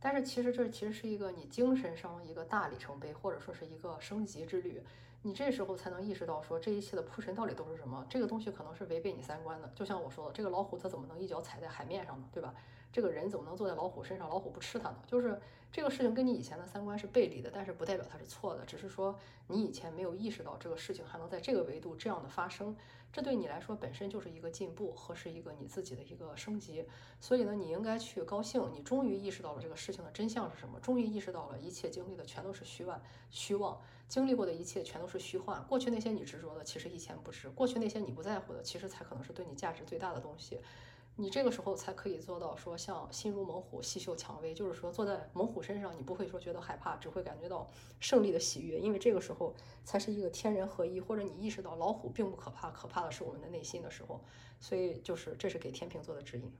[0.00, 4.82] 但是其实这其实是一个你精神上一个大里程碑，或者说是一个升级之旅。
[5.26, 8.04] 你这时候才能意识到说这一切的铺陈到底都是什么。
[8.10, 9.72] 这个东西可能是违背你三观的。
[9.74, 12.28] 就像我说的，这个老虎它怎么能一脚踩在海面上呢？
[12.30, 12.54] 对吧？
[12.92, 14.96] 这个人怎么能坐在老虎身上，老虎不吃它呢？
[15.06, 15.40] 就是
[15.72, 22.76] 这个事情跟你以前的三观是背离的，但是不代表它是错的，只是说你以前没有意识到这个事情还能在这个维度这样的发生。
[23.10, 26.84] 这对你来说本身就是一个进步和是一个你自己的一个升级，
[27.18, 40.60] 所以呢，你应该去高兴，你终于意识到了这个事情的真相是什么，终于意识到了一切经历的全都是虚妄，虚妄经历过的一切全都是虚幻，过去那些你执着的其实一钱不值，过去那些你不在乎的其实才可能是对你价值最大的东西。
[41.16, 54.20] 你这个时候才可以做到说像心如猛虎，细嗅蔷薇，就是说坐在猛虎身上，你不会说觉得害怕，只会感觉到胜利的喜悦，因为这个时候才是一个天人合一，或者你意识到老虎并不可怕，可怕的是我们的内心的时候。
[54.58, 56.52] 所以就是这是给天平座的指引。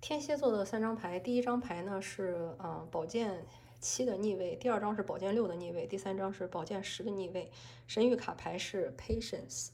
[0.00, 3.44] 天蝎座的三张牌，第一张牌呢是嗯宝剑
[3.80, 7.50] 七的逆位，第二张是宝剑六的逆位，第三张是宝剑十的逆位。
[7.86, 9.68] 神谕卡牌是 Patience。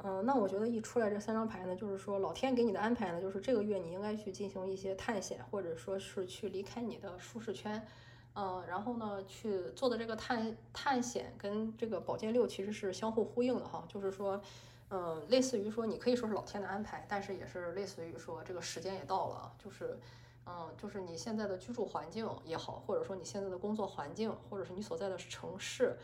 [0.00, 7.84] 嗯，那我觉得一出来这三张牌呢，就是说老天给你的安排呢，就是这个月你应该去进行一些探险，或者说是去离开你的舒适圈，
[8.34, 14.40] 嗯，然后呢去做的这个探探险跟这个宝剑六其实是相互呼应的哈，就是说，
[14.90, 19.98] 嗯，类似于说你可以说是老天的安排，但是也是类似于说这个时间也到了，就是，
[20.50, 25.98] 嗯，就是你现在的居住环境也好，或者说你现在的工作环境，或者是你所在的城市。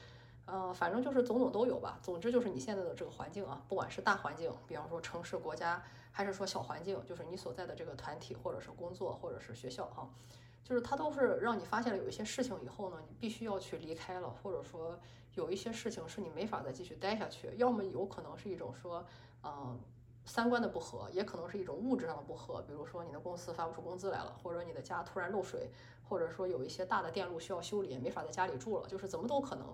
[0.47, 1.99] 呃，反正就是种种都有吧。
[2.03, 10.07] 总之就是你现在的这个环境啊，不管是大环境，比方说城市、国家，还是说小环境，就是你所在的这个团体，或者是工作，或者是学校哈，
[10.63, 15.01] 就是它都是让你发现了有一些事情以后呢，你必须要去离开了，或者说
[15.35, 17.51] 有一些事情是你没法再继续待下去。
[17.57, 19.03] 要么有可能是一种说，
[19.43, 19.81] 嗯，
[20.25, 25.71] 三观的不合，也可能是一种物质上的不合，比如说你的公司发不出工资来了，或者你的家突然漏水，
[26.09, 29.67] 或者说有一些大的电路需要修理，没法在家里住了，就是怎么都可能。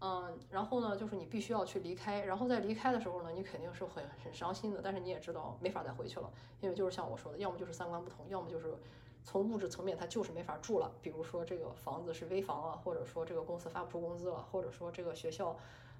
[0.00, 8.74] 嗯，然后呢，就是你必须要去离开，然后在离开的时候呢，你肯定是很很伤心的，但是你也知道没法再回去了，因为就是像我说的，要么就是三观不同，要么就是
[9.22, 15.54] 从物质层面它就是没法住了，比如说这个房子是危房啊，或者说这个公司发不出工资了，或者说这个学校。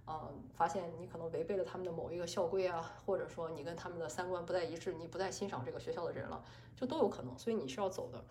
[0.07, 6.43] 嗯，发现你可能违背了他们的某一个校规啊，或者说你跟他们的三观不再一致，你不再欣赏这个学校的人了，
[6.77, 7.38] 就都有可能。
[7.38, 8.23] 所以你是要走的。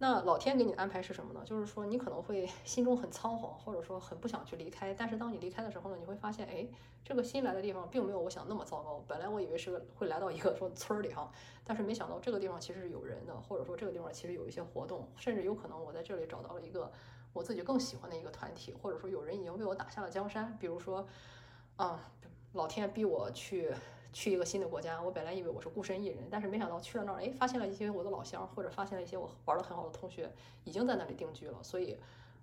[0.00, 1.42] 那老天给你安排是什么呢？
[1.44, 4.94] 就是说你可能会 心中很仓皇，或者说很不想去离开。
[4.94, 6.64] 但是当你离开的时候呢，你会发现，哎，
[7.02, 9.02] 这个新来的地方并没有我想那么糟糕。
[9.08, 11.32] 本来我以为是个会来到一个说村儿里哈，
[11.64, 16.92] 但是没想到这个地方其实是有人的，或者说这个地方其实有一些活动，甚至有可能我在这里找到了一个
[17.38, 20.56] 我自己更喜欢的一个团体，或者说有人已经为我打下了江山。
[20.60, 21.06] 比如说。
[21.78, 22.10] 啊，
[22.54, 23.72] 老天逼我去
[24.12, 25.00] 去一个新的国家。
[25.00, 30.28] 我本来以为我是孤身一人，但是没想到去了那儿，哎，发现了一些我的老乡，或者发现了一些我玩的很好的同学，
[30.64, 31.62] 已经在那里定居了。
[31.62, 31.96] 所以，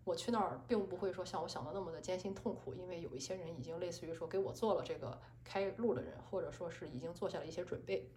[0.05, 8.09] 我去那儿并不会说像我想的那么的艰辛痛苦，因为有一些人已经类似于说给我做了这个开路的人，或者说是已经做下了一些准备。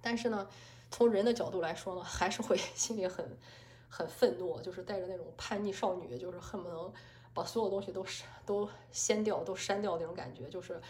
[0.00, 0.48] 但是呢，
[0.88, 3.36] 从人的角度来说呢，还是会 心里很
[3.88, 6.92] 很愤怒，就是带着那种叛逆少女，就是恨不能。
[7.34, 10.80] 把所有东西都删都掀掉，都删掉那种感觉，就是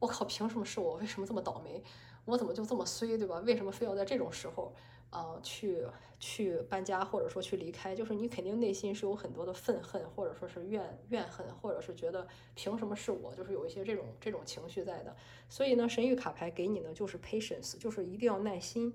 [0.00, 0.94] 我靠，凭什么是我？
[0.96, 1.80] 为什么这么倒霉？
[2.24, 3.38] 我怎么就这么衰，对吧？
[3.46, 4.72] 为什么非要在这种时候
[5.10, 5.86] 啊去
[6.18, 7.94] 去搬家，或者说去离开？
[7.94, 13.32] 就是你肯定内心是有很多的愤恨，或者说是怨怨恨，或者是觉得凭什么是我？
[13.36, 15.14] 就是有一些这种这种情绪在的。
[15.48, 18.92] 所以呢，神谕卡牌给你呢就是 patience，就是一定要耐心，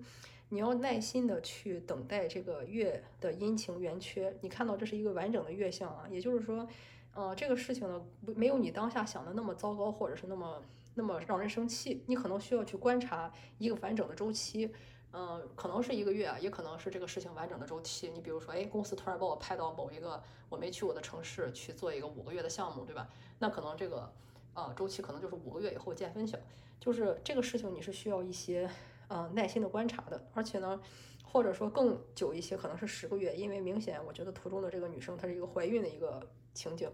[0.49, 4.36] 你要耐心的去等待这个月的阴晴圆缺。
[4.41, 6.67] 你看到这是一个完整的月相啊，也就是说。
[7.13, 7.99] 呃，这个事情呢，
[8.36, 10.62] 没有你当下想的那么糟糕，或者是那么
[10.93, 12.03] 那么让人生气。
[12.05, 14.71] 你可能需要去观察一个完整的周期，
[15.12, 18.12] 嗯，可能是一个月啊，也可能是这个事情完整的周期。
[18.13, 23.10] 你比如说，哎，公司突然把我派到某一个我没去过的城市去做一个五个月的项目，对吧？
[23.39, 24.13] 那可能这个
[24.53, 26.38] 呃周期可能就是五个月以后见分晓。
[26.79, 28.69] 就是这个事情你是需要一些
[29.08, 30.80] 呃耐心的观察的，而且呢，
[31.24, 36.28] 或者说更久一些，可能是十个月，因为明显我觉得图中的这个女生她是一个怀孕的一个。
[36.58, 36.91] 情景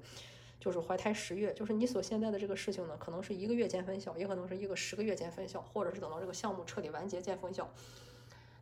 [0.60, 7.74] 就是怀胎十月，就是你所现在的这个事情呢，可能是一个月见分晓，也可能是一个十个月见分晓，或者是等到这个项目彻底完结见分晓。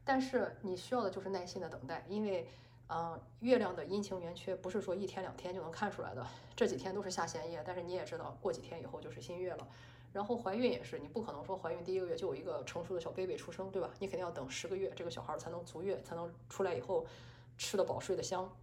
[0.06, 2.48] 但是你需要的就是耐心的等待，因为，
[2.88, 6.24] 嗯，月亮的阴晴圆缺不是说一天两天就能看出来的，
[6.56, 9.68] 这几天都是下弦夜，但是你也知道，过几天以后就是新月了。
[10.14, 13.90] 然后怀孕也是，你不可能说怀孕第一个月就有一个成熟的小 baby 出生，对吧？
[14.00, 17.06] 你肯定要等十个月，这个小孩才能足月，才能出来以后
[17.58, 18.54] 吃得饱睡得香。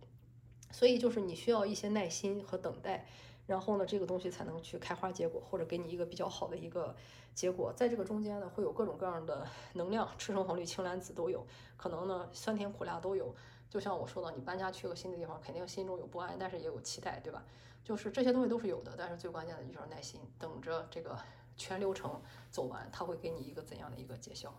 [0.71, 3.07] 所以就是你需要一些耐心和等待，
[3.47, 6.95] 然后呢，这个东西才能去开花结果，或者给你一个比较好的一个
[7.35, 7.73] 结果。
[7.75, 11.47] 在这个中间呢，会有各种各样的能量，赤橙黄绿青蓝紫都有，
[11.79, 13.35] 可能呢酸甜苦辣都有。
[13.71, 17.43] 就像我说的，你搬家去个新的地方，肯定心中有不安，但是也有期待，对吧？
[17.83, 21.19] 就是这些东西都是有的，但是最关键的就是耐心，等着这个
[21.59, 22.19] 全流程
[22.51, 24.55] 走完，它会给你一个怎样的一个结效？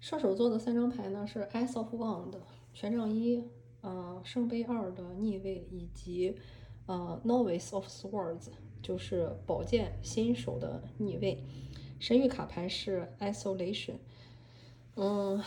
[0.00, 2.34] 射手座的三张牌呢是 Ace of Wand，
[2.74, 3.42] 权杖一。
[3.80, 6.36] 呃，圣杯二的逆位，以及
[6.86, 8.46] 呃，Novice of Swords，
[8.80, 11.44] 就是宝剑新手的逆位。
[11.98, 13.96] 神谕卡牌是 Isolation。
[14.94, 15.42] 嗯，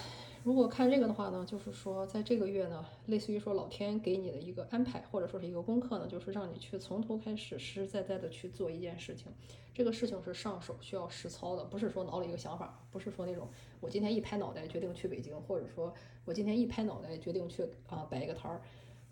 [0.46, 9.26] 如果看这个的话呢，就是说在这个月呢，类似于说老天给你的一个安排，或者说是一个功课呢，就是让你去从头开始，实实在在的去做一件事情。
[9.74, 13.48] 这个事情是上手需要实操的，不是说脑里一个想法，不是说那种
[13.80, 15.92] 我今天一拍脑袋决定去北京，或者说
[16.26, 18.62] 我今天一拍脑袋决定去啊摆一个摊儿，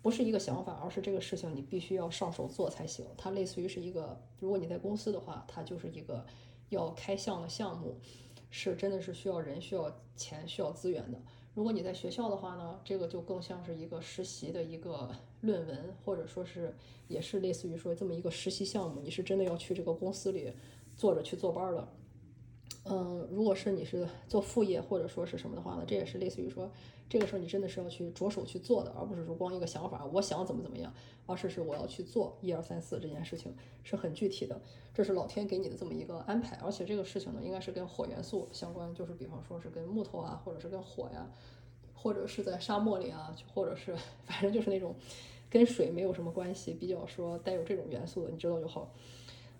[0.02, 3.04] 不是一个想法，而是这个事情你必须要上手做才行。
[3.16, 6.24] 它类似于是一个，如果你在公司的话，它就是一个
[6.68, 7.98] 要开项的项目，
[8.56, 11.20] 是真的是需要人、需要钱、需要资源的。
[11.54, 16.72] 如果你在学校的话呢，这个就更像是一个实习的一个论文，或者说是
[17.08, 20.52] 也是类似于说这么一个实习项目，你是真的要去这个公司里
[20.96, 21.88] 坐着去坐班的。
[22.84, 26.70] 嗯，如果是你是做副业或者说是什么的话呢，这也是类似于说
[27.08, 30.92] 这个事儿你真的是要去着手去做的，而不是说光一个想法，我想怎么怎么样，
[31.26, 34.60] 而是是我要去做一二三四这件事情是很具体的，
[34.92, 41.30] 这是老天给你的这么一个安排，而且这个事情呢应该是跟火元素相关，就是比方说是跟木头啊，或者是跟火呀，
[41.94, 43.94] 或者是在沙漠里啊，或者是
[44.24, 44.94] 反正就是那种
[45.48, 48.92] 跟水没有什么关系，比较说带有这种元素的，你知道就好。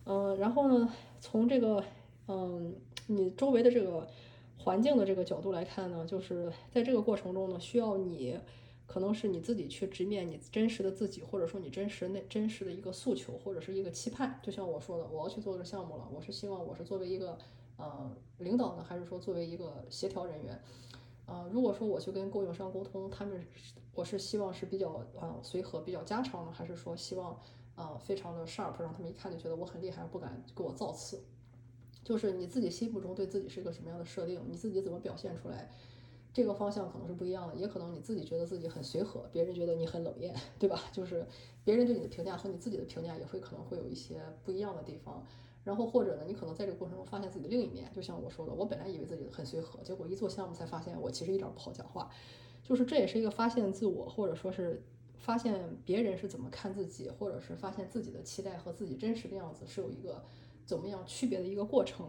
[0.07, 1.85] 嗯，然后呢，从这个
[2.27, 2.75] 嗯。
[3.07, 4.09] 你周围的这个
[4.65, 8.41] 环境的这个角度来看呢，就是在这个过程中呢，需要你
[8.87, 14.41] 可能是你自己去直面你真实的自己，或者说你真实那真实的一个诉求或者是一个期盼。
[14.43, 17.37] 就像我说的，我要去做这个项目了，我是希望我是作为一个
[17.77, 20.59] 呃领导呢，还是说作为一个协调人员？
[21.27, 23.47] 呃，如果说我去跟供应商沟通，他们
[23.95, 27.39] 我是希望是比较呃随和、比较家常的，还是说希望
[27.75, 31.23] 啊，非常的 sharp，让他们一看就觉得我很厉害，不敢给我造次。
[32.05, 35.71] 就是你自己心目中对自己是一个什么样的设定，你自己怎么表现出来，
[36.33, 40.79] 这个方向可能是不一样的，也可能你自己觉得自己很随和，别人觉得你很冷艳，对吧？
[40.93, 41.27] 就是
[41.65, 45.25] 别人对你的评价和你自己的评价也会可能会有一些不一样的地方。
[45.65, 52.11] 然后或者呢，你可能在这个过程中发现自己的另一面，就像我说的，我本来以为自己很随和，结果一做项目才发现我其实一点不好讲话。
[52.63, 54.83] 就是这也是一个发现自我，或者说是
[55.17, 60.23] 发现别人是怎么看自己，或者是发现自己的期待和自己真实的样子是有一个。
[60.65, 62.07] 怎么样区别的一个过程，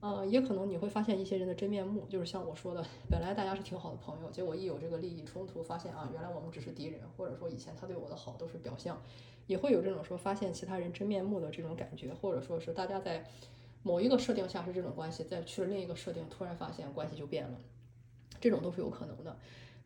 [0.00, 9.02] 呃，也可能你会发现一些人的真面目，就是像我说的，本来大家是挺好的朋友，结果一有这个利益冲突，发现啊，原来我们只是敌人，或者说以前他对我的好都是表象，
[9.46, 13.26] 也会有这种说发现其他人真面目的这种感觉，或者说是大家在
[13.82, 17.58] 某一个设定下是这种关系，再去了另一个设定，突然发现关系就变了，
[18.40, 19.36] 这种都是有可能的。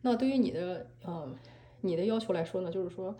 [0.01, 1.35] 那对于你的，嗯，
[1.81, 3.15] 你的要求来说呢，就是说。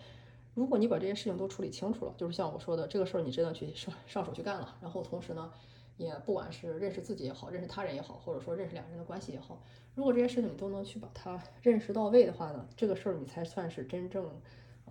[0.54, 5.52] 如果你把这些事情都处理清楚了，就是像我说的，这个事儿你真的去上上手去干了，然后同时呢，
[5.98, 9.62] 也不管是认识自己也好，认识他人也好，或者说认识两个人的关系也好，
[9.96, 14.30] 如果这些事情你都能去把它认识到位的话呢，这个事儿你才算是真正，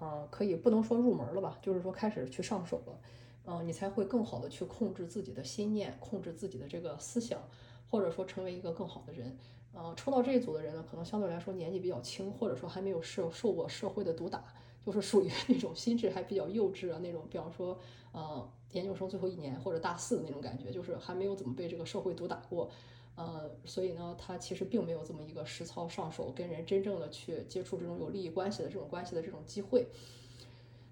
[0.01, 3.01] 呃，可以不能说入门了吧，就是说开始去上手了，
[3.47, 7.41] 嗯，你才会更好的去控制自己的心念，控制自己的这个思想，
[7.89, 9.37] 或者说成为一个更好的人。
[9.75, 14.45] 呃，抽到这一组的人呢，可能相对来说年纪比较轻，或者说还没有受受过社会的毒打。
[14.85, 17.79] 就是属于那种心智还比较幼稚啊，那种，比方说，
[18.13, 22.69] 呃，研究生最后一年或者大四的那种感觉，就是还没有怎么被这个社会毒打过，
[23.15, 29.87] 呃，所以呢，他其实并没有这么一个实操上手，跟人真正的去接触这种有利益关系的这种关系的这种机会。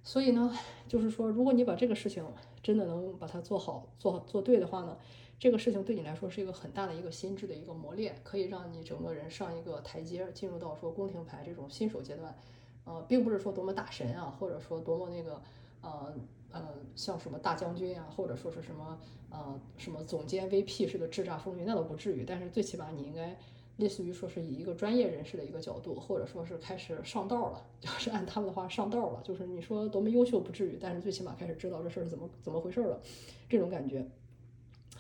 [0.05, 0.57] 所以呢，
[0.88, 2.24] 就是说，如果你把这个事情
[2.62, 4.97] 真的能把它做好、做做对的话呢，
[5.38, 12.38] 这个事情对你来说是一个很大的一个心智的一个磨练，可以让你整个人上一个台阶，进入到说宫廷牌这种新手阶段。
[12.85, 15.41] 呃，并不是说多么大神啊，或者说多么那个，
[15.83, 16.12] 呃
[16.51, 16.62] 呃，
[16.97, 18.99] 像什么大将军啊，或者说是什么
[19.31, 22.24] 呃什么总监 VP 式的叱咤风云，那倒不至于。
[22.26, 23.37] 但是最起码你应该
[23.76, 29.20] 类似于说是以一个专业人士的一个角度，或者说是开始上道了， 就是按他们的话上道了。
[29.22, 33.01] 就是你说多么优秀不至于，但是最起码开始知道这事儿是怎么怎么回事了，
[33.49, 34.05] 这种感觉。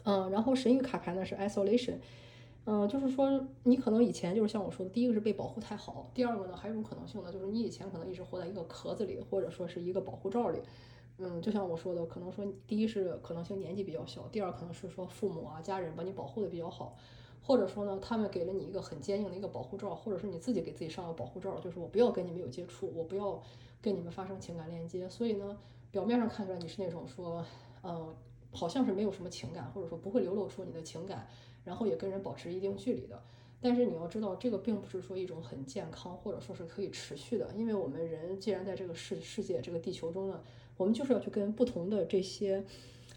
[0.04, 1.96] 嗯，然后神谕卡牌呢是 Isolation。
[2.72, 3.28] 嗯，就是说，
[3.64, 10.60] 你可能以前就是像我说的，第一个是被保护太好，第二个呢，还有一种可能性呢，就是你以前可能一直活在一个壳子里，或者说是一个保护罩里。
[11.18, 16.94] 嗯，就像我说的，可能说第一是可能性年纪比较小，第二可能是说父母啊、家人把你保护的比较好，
[17.42, 23.42] 或者说呢，他们给了你一个很坚硬的一个保护罩，或者是你自己给自己上了保护罩，就是我不要跟你们有接触，我不要
[23.82, 25.08] 跟你们发生情感链接。
[25.08, 25.58] 所以呢，
[25.90, 27.44] 表面上看出来你是那种说，
[27.82, 28.14] 嗯，
[28.52, 31.26] 好像是没有什么情感，或者说不会流露出你的情感。
[31.64, 33.22] 然后也跟人保持一定距离的，
[33.60, 37.50] 但是你要知道，这个并不是说一种很健康，或者说是可以持续的。
[37.54, 40.42] 因为我们人既然在这个世世界、这个地球中呢，
[40.76, 42.64] 我们就是要去跟不同的这些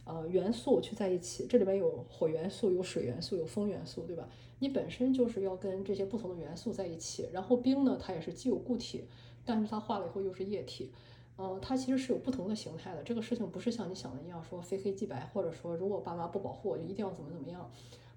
[0.04, 1.46] 呃元素去在一起。
[1.48, 4.28] 这里边有火元素、有水元素、有风元素，对吧？
[4.60, 7.30] 你本身就是要跟这些不同的元素在一起。
[7.32, 9.06] 然后冰呢，它也是既有固体，
[9.46, 10.92] 但是它化了以后又是液体，
[11.38, 13.02] 嗯，它其实是有不同的形态的。
[13.04, 17.72] 这个事情不是像你想的一样，说非黑即白，或者说如果爸妈不保护我，就一定要怎么怎么样。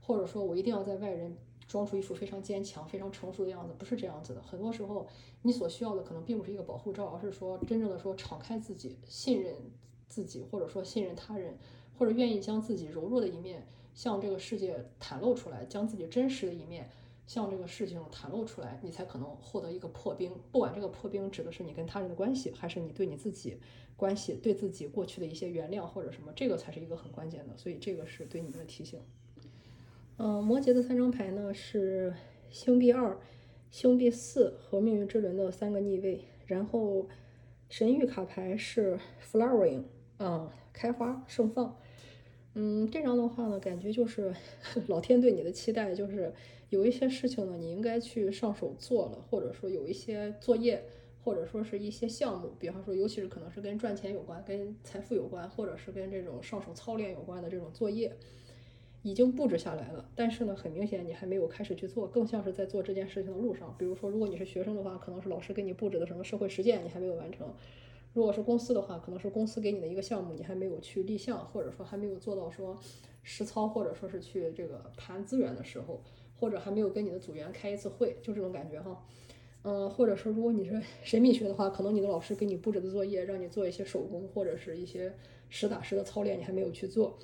[0.07, 1.37] 或者说我一定要在外人
[1.67, 4.41] 装出一副非常坚强、非常成熟的样子，不是这样子的。
[4.41, 5.05] 很多时候，
[5.43, 9.53] 你所需要的可能并不是一个保护罩，而是说真正的说敞开自己、信任
[10.07, 11.59] 自己，或者说信任他人，
[11.99, 16.89] 或者愿意将自己柔弱的一面向这个世界袒露出来，将自己真实的一面
[17.27, 20.33] 向这个事情袒露出来，你才可能获得一个破冰。
[20.53, 23.59] 不管这个破冰指的是你跟他人的关系，还是你对你自己
[23.97, 27.57] 关系、对自己过去的一些原谅或者什么，这个才是一个很关键的。
[27.57, 29.01] 所以这个是对你们的提醒。
[30.19, 32.15] 嗯，摩羯的三张牌呢是
[32.49, 33.19] 星币二、
[33.71, 37.07] 星币四和命运之轮的三个逆位，然后
[37.69, 39.83] 神谕卡牌是 flowering，
[40.17, 41.77] 啊，开花盛放。
[42.55, 44.35] 嗯，这张的话呢，感觉就是
[44.89, 46.33] 老天对你的期待，就是
[46.71, 50.83] 有一些事情呢，你应该去上手做了，或者说有一些作业，
[51.23, 58.17] 或者说是一些项目，比方说，尤其是可能是跟赚钱有关、跟财富有关，或者是跟这种上手操练有关的这种作业。
[59.07, 63.73] 已经布置下来了，但是呢，很明显你还没有开始去做，更像是在做这件事情的路上。
[63.79, 67.47] 比如说，如果你是学生的话，可能是老师给你布置的什么社会实践，你还没有完成；
[68.15, 72.77] 如果是公司的话，可能是公司给你的一个项目，你还没有去立项，或者说还没有做到说
[73.23, 76.03] 实操，或者说是去这个盘资源的时候，
[76.41, 79.07] 或者还没有跟你的组员开一次会，就这种感觉哈。
[79.63, 85.15] 嗯，或者说如果你是 神秘学的话，可能你的老师给你布置的作业，让你做一些手工或者是一些
[85.49, 87.17] 实打实的操练，你还没有去做。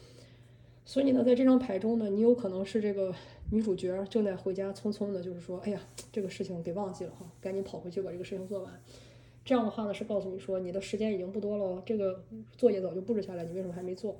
[0.85, 3.15] 所以呢，在这张牌中呢，你有可能是这个
[3.51, 5.81] 女主角正在回家，匆匆的，就是说，哎呀，
[6.11, 8.83] 这个事情给忘记了哈，赶紧跑回去把这个事情做完。
[9.45, 12.25] 这样的话呢，是告诉你说你的时间已经不多了，这个
[12.57, 14.17] 作业早就布置下来，你为什么还没做？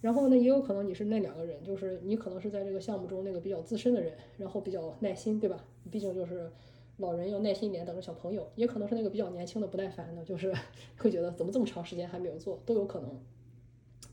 [0.00, 5.64] 然后呢，也有可能你是那两个人，就是你可能是在这个项目中那个比较资深的人，然后比较耐心，对吧？
[5.90, 6.50] 毕竟就是
[6.98, 10.54] 老人要耐心一点等着小朋友，也可能是那个比较年轻的不耐烦的，就是
[10.98, 13.10] 会觉得怎么这么长时间还没有做，都有可能。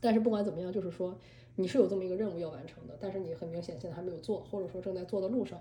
[0.00, 1.16] 但是不管怎么样，就是说
[1.56, 5.60] 你是有这么一个任务要完成的，但是你很明显现在还没有做，或者说正在做的路上，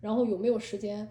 [0.00, 1.08] 然后有没有时间？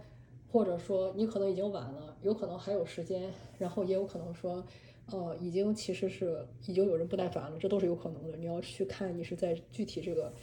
[0.49, 4.65] 或者说你可能已经晚了，有可能还有时间，然后也有可能说，
[5.11, 8.37] 呃，已经其实是已经有人不耐烦了，这都是有可能的。
[8.37, 10.33] 你要去看你是在具体这个，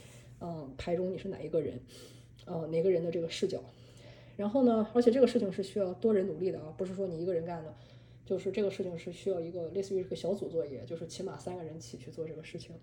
[0.41, 1.81] 嗯，牌中你是哪一个人，
[2.45, 3.59] 呃，哪个人的这个视角。
[4.37, 7.73] 然后呢，而且这个事情是需要多人努力的啊，不是说你一个人干的，
[8.27, 12.75] 就是这个事情是需要一个类似于这个小组作业，就是起码三个人起去做这个事情。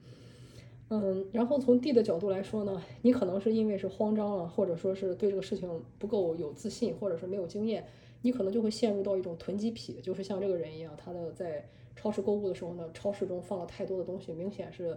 [0.95, 7.87] 嗯，然后从 D 的角度来说呢，你可能是因为是慌张了，或者说是对这个事情不够有自信，或者是没有经验，
[8.21, 11.67] 你可能就会陷入到一种囤积癖，就是像这个人一样，他的在
[11.97, 14.95] 超市购物的时候呢，超市中放了太多的东西，明显是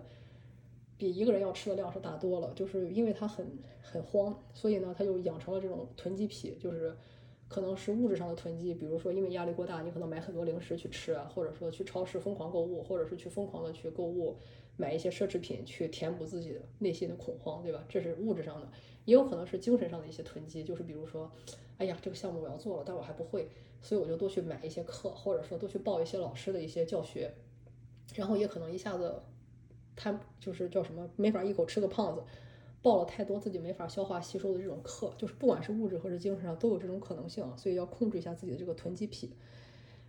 [0.98, 3.48] 比一个人要吃的量是大多了，就是因为他很
[3.82, 6.94] 很慌，所以呢，他就养成了这种囤积癖，就是
[7.48, 14.36] 可能是物质上的囤积，比如说因为压力过大，你可能买很多零食去吃啊，或者说去超市疯狂购物，或者是去疯狂的去购物。
[14.78, 17.84] 买一些奢侈品去填补自己内心的恐慌，对吧？
[17.88, 18.70] 这是物质上的，
[19.06, 21.32] 也有可能是精神上的一些囤积，就是比如说，
[21.78, 23.50] 哎呀，这个项目我要做了，但我还不会，
[23.82, 27.34] 所以我就多去买一些课，或者说多去报一些老师的一些教学，
[28.16, 29.22] 然后也可能一下子，
[29.96, 32.22] 他就是叫什么，没法一口吃个胖子，
[32.82, 39.32] 报了太多自己没法消化吸收的这种课，就是不管是物质或者精神上都有这种可能性，所以要控制一下自己的这个囤积癖。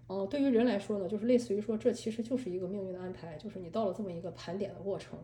[0.07, 5.19] 哦，对于人来说呢，就是类似于说，这其实就是一个命运的安排，就是你到了这么一个盘点的过程，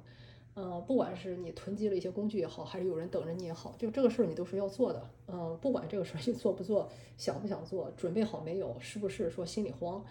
[0.54, 10.04] 呃，不管是你囤积了一些工具也好，还是有人等着你也好，就这个事儿你都是要做的，嗯，不管这个事儿你做不做，想不想做，准备好没有，是不是说心里慌，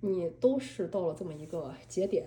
[0.00, 2.26] 你都是到了这么一个节点，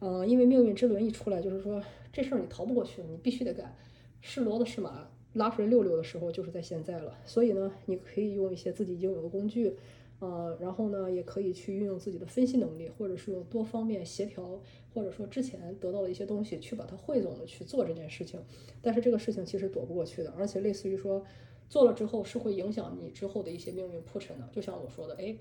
[0.00, 1.82] 嗯，因为命运之轮一出来，就是说
[2.12, 3.74] 这事儿你逃不过去，你必须得干，
[4.20, 9.74] 是骡子是马，拉出来溜溜的时候就是在现在了，所以呢，你可以用一些自己应有的工具。
[10.20, 14.60] 呃，然后呢，也可以去运用自己的分析能力，或者是用多方面协调，
[14.92, 18.38] 或者说之前得到的一些东西，去把它汇总的去做这件事情。
[18.82, 21.24] 但是这个事情其实躲不过去的，而且类似于说
[21.70, 24.46] 做了之后是会影响你之后的一些命运铺陈的。
[24.52, 25.34] 就像我说的，哎，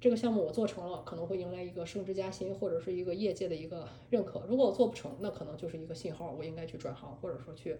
[0.00, 4.42] 这个项目我做成了，可能会迎来一个升职加薪，或者是一个业界的一个认可。
[4.48, 7.76] 如果我做不成，那可能就是一个信号，我应该去转行，或者说去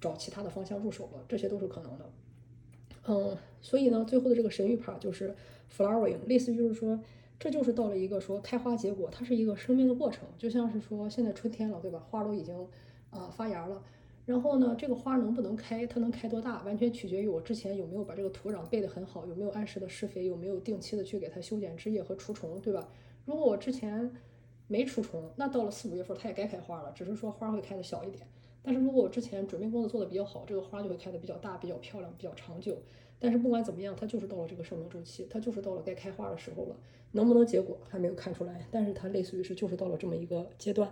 [0.00, 1.24] 找其他的方向入手了。
[1.28, 2.10] 这些都是可能的。
[3.08, 5.34] 嗯，所以呢，最后的这个神谕牌就是
[5.76, 6.98] flowering，类似于就是说，
[7.38, 12.04] 这就是到了一个说开花结果，它是一个生命的过程，就像是说现在春天了，对吧？
[12.10, 12.54] 花都已经
[13.10, 13.80] 啊发芽了，
[14.24, 22.88] 然后呢，这个花能不能开，它能开多大，完全取决于我之前有没有把这个土壤备得很好，有没有按时的施肥，有没有定期的去给它修剪枝叶和除虫，对吧？
[23.24, 24.10] 如果我之前
[24.66, 28.26] 没除虫，那到了四五月份它也该开花了，只是说花会开的小一点。
[28.66, 32.76] 但是如果我之前准备工作做得比较好，这个花就会开得比较大、比较漂亮、比较长久。
[33.20, 36.76] 但是不管怎么样，它就是到了这个生命周期，它就是到了该开花的时候了。
[37.12, 40.90] 能不能结果还没有看出来，但是它类似于是就是到了这么一个阶段。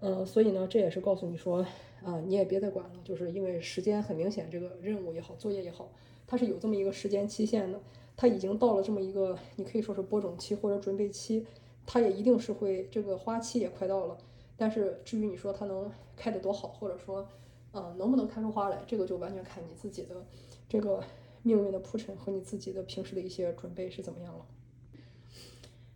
[0.00, 1.58] 呃，所以呢，这也是告诉你说，
[2.02, 5.92] 啊，你也别再管了，就是因为时间很明显，这个任务也好，作业也好，
[6.26, 7.78] 它是有这么一个时间期限的。
[8.16, 11.46] 它已经到了这么一个，你可以说是播种期或者准备期，
[11.86, 14.18] 它也一定是会这个花期也快到了。
[14.58, 17.26] 但是至于你说它能开得多好，或者说，
[17.72, 20.26] 嗯，能不能开出花来，这个就完全看你自己的
[20.68, 21.02] 这个
[21.42, 24.44] 命运的铺陈和你自己的平时的一些准备是怎么样了。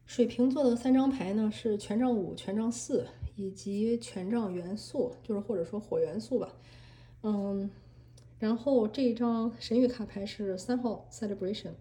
[0.06, 6.54] 水瓶座的三张牌呢是权杖五、权杖四以及权杖元素，就是或者说火元素吧。
[7.24, 7.68] 嗯，
[8.38, 11.72] 然后这一张神谕卡牌是三号 Celebration。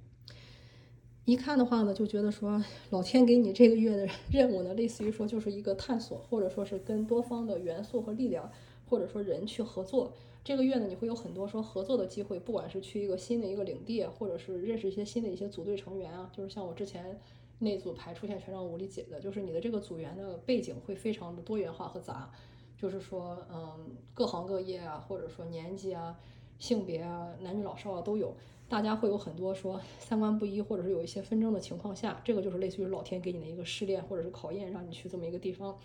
[1.26, 8.52] 一看的话呢，就觉得说老天给你这个月的任务呢，类似于说就是一个探索，或者说是跟多方的元素和力量，
[8.90, 10.12] 或者说人去合作。
[10.44, 16.30] 这个月呢，你会有很多说合作的机会，不管是去一个新的一个领地，或者是认识一些新的一些组队成员啊。
[16.36, 17.20] 就是像我之前
[17.60, 22.32] 那组牌出现权杖五里解的，就是你的这个组员的背景会非常的多元化和杂，
[22.76, 26.18] 就是说嗯各行各业啊，或者说年纪啊、
[26.58, 28.36] 性别啊、男女老少啊都有。
[28.72, 35.78] 大家会有很多说三观不一，或者是有一些纷争的情况下，这个就是类似于老天给你的一个试炼或者是考验，让你去这么一个地方。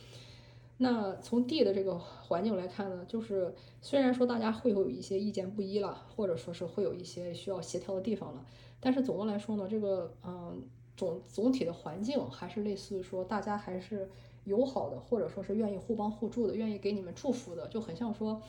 [0.77, 8.47] 那从地的这个环境来看呢，就是虽然说大家会有一些意见不一了，或者说是会有一些需要协调的地方了，
[8.79, 10.63] 但是总的来说呢，这个嗯
[10.97, 14.09] 总总体的环境还是类似于说大家还是
[14.45, 18.41] 友好的，或者说是愿意互帮互助的，愿意给你们祝福的，就很像说。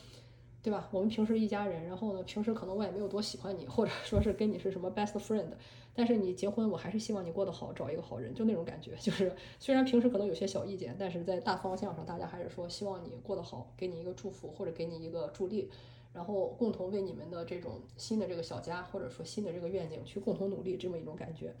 [0.68, 0.86] 对吧？
[0.90, 5.46] 我们平时一家人，然后呢，平时可能我也没有多喜欢你，或者 说是跟你是什么 best friend，
[5.94, 8.94] 但是你结婚，我还是希望你过得好，找一个好人，就那种感觉。
[9.00, 15.70] 就是虽然平时可能有些小意见，但是在大方向上，大家还是说希望你过得好，给你一个祝福或者给你一个助力，
[16.12, 21.54] 然后共同为你们的这种新的这个小家或者说新的这个愿景去共同努力，这么一种感觉。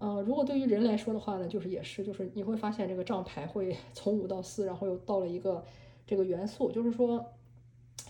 [0.00, 5.64] 嗯，如果对于人来说的话呢，就是也是，就是你会发现这个账牌会 从五到四，然后又到了一个
[6.06, 7.24] 这个元素，就是说，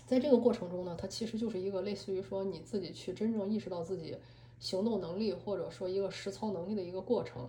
[0.07, 4.15] 在这个过程中呢，它其实就是一个类似于说你自己去真正意识到自己
[4.57, 7.47] 行动能力，或者说一个实操能力的一个过程。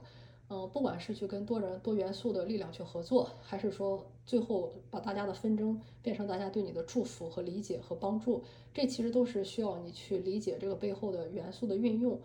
[0.51, 8.43] 嗯，不管是去跟多人多元素的力量去合作，还是说最后把大家的纷争变成大家对你的祝福和理解和帮助，
[8.75, 12.21] 这其实都是需要你去理解这个背后的元素的运用。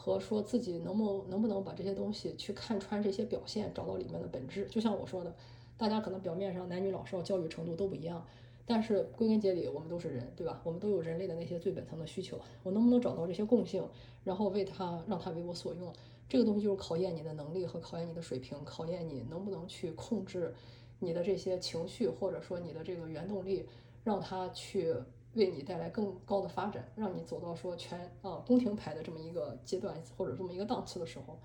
[0.00, 4.64] 和说自己能不能不能把这些东西去看穿这些表现，找到里面的本质。
[4.70, 5.34] 就像我说的，
[5.76, 8.24] 大家可能表面上男女老少教育程度都不一样，
[8.68, 10.60] 但是归根结底我们都是人，对吧？
[10.62, 12.38] 我们都有人类的那些最本层的需求。
[12.62, 13.82] 我能不能找到这些共性，
[14.22, 15.92] 然后为他让他为我所用？
[16.28, 20.54] 这个东西就是考验你的能力和考验你的水平，考验你能不能去控制
[20.98, 23.66] 你的这些情绪，或者说你的这个原动力，
[24.04, 24.94] 让他去。
[25.34, 31.38] 为你带来更高的发展，让你走到说全啊宫廷牌的这么一个阶段或者这么一个档次的时候，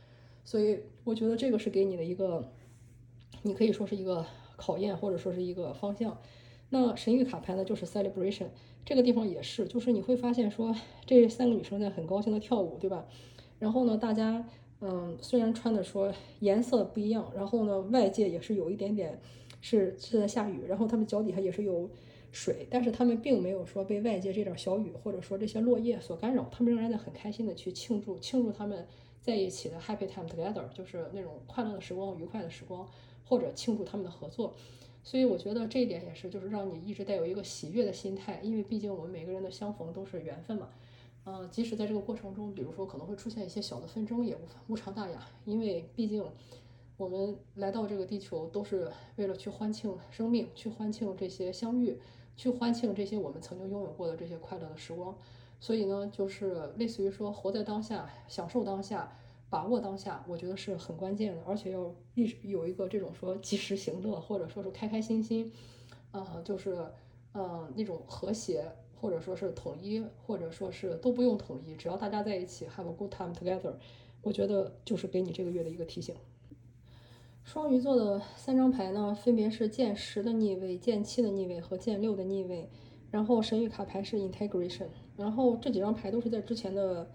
[0.46, 2.50] 所以我觉得这个是给你的一个，
[3.44, 6.18] 你可以说是一个考验或者说是一个方向。
[6.74, 8.48] 那神谕卡牌呢，就是 celebration
[8.84, 13.06] 这个地方也是，就是你会发现说这三个女生在很高兴的跳舞，对吧？
[13.60, 14.44] 然后呢，大家
[14.82, 19.22] 嗯虽然穿的说颜色不一样，然后呢外界也是有一点点
[19.62, 21.90] 是是在下雨，然后他们脚底下也是有。
[22.36, 28.88] 水，但是他们并没有说被外界这点小雨或者说这些落叶所干扰，他们仍然在很开心的去庆祝庆祝他们
[29.22, 32.90] 在一起的 happy time together，就是那种快乐的时光、愉快的时光，
[33.24, 34.56] 或者庆祝他们的合作。
[35.04, 40.70] 所以我觉得这一点也是，就是让你一直带有一个喜悦的心态，因为毕竟我们每个人的相逢都是缘分嘛。
[41.26, 44.40] 呃，即使在这个过程中，比如说可能会出现一些小的纷争，也无
[44.70, 46.26] 无伤大雅，因为毕竟
[46.98, 52.00] 我们来到这个地球都是为了去欢庆生命，去欢庆这些相遇。
[52.36, 55.16] 去欢庆这些我们曾经拥有过的这些快乐的时光，
[55.60, 59.16] 所以呢，就是类似于说活在当下，享受当下，
[59.54, 65.54] 把握当下，我觉得是很关键的，而且要一直有一个这种说及时行乐，或者说是开开心心，
[66.12, 66.76] 呃，就是
[67.34, 68.66] 嗯那种和谐，
[69.00, 73.76] 或者说是统一，或者说是都不用统一，只要大家在一起 have a good time together，
[74.24, 76.16] 我觉得就是给你这个月的一个提醒。
[77.44, 82.68] 双鱼座的三张牌呢，分别是剑十的逆位、剑七的逆位和剑六的逆位。
[83.12, 84.88] 然后神谕卡牌是 Integration。
[85.16, 87.08] 然后这几张牌都是在之前的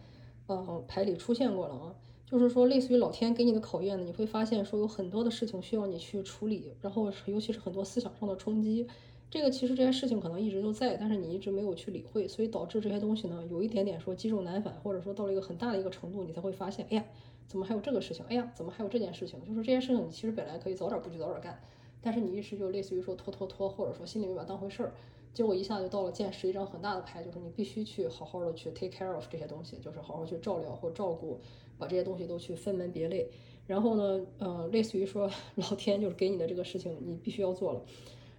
[0.47, 1.95] 呃牌里出现过了啊，
[2.29, 8.87] 就是说类似于老天给你的考验呢，你会发现说有很多的事情需要你去处理，然后尤其是很多思想上的冲击。
[9.31, 17.05] 这个其实这些事情可能一直都在，但是你一直没有去理会，所以导致这些东西呢有一点点说积重难返，或者说到了一个很大的一个程度，你才会发现，哎呀。
[17.47, 18.23] 怎么还有这个事情？
[18.29, 19.43] 哎呀，怎么还有这件事情？
[19.43, 21.59] 就是这些事情，你其实本来可以早点布局、早点干，
[22.03, 24.93] 但是你一时就类似于说拖拖拖，或者说心里没把当回事儿，
[25.33, 31.41] 结果一下就到了见识一张很大的牌，就是你必须去好好的去 take care of 这些东西，就是好好去照料或照顾，
[31.79, 33.31] 把这些东西都去分门别类。
[33.67, 37.83] 然后呢，呃，类似于说老天就是给你的这个事情，你必须要做了。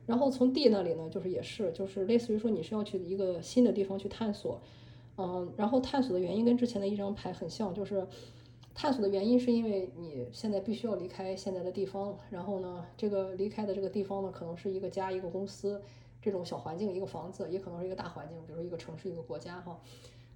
[0.05, 4.61] 然后从 D 那里呢，就是也是，就是类似于说你是要去一个新的地方去探索，
[5.17, 8.05] 嗯，然后探索的原因跟之前的一张牌很像，就是。
[8.75, 15.81] 探索的原因是因为你现在必须要离开现在的地方，然后呢，这个离开的这个地方呢，可能是一个家、一个公司
[16.21, 19.77] 这种小环境、一个房子，也可能是一个大环境，比如说一个城市、一个国家哈。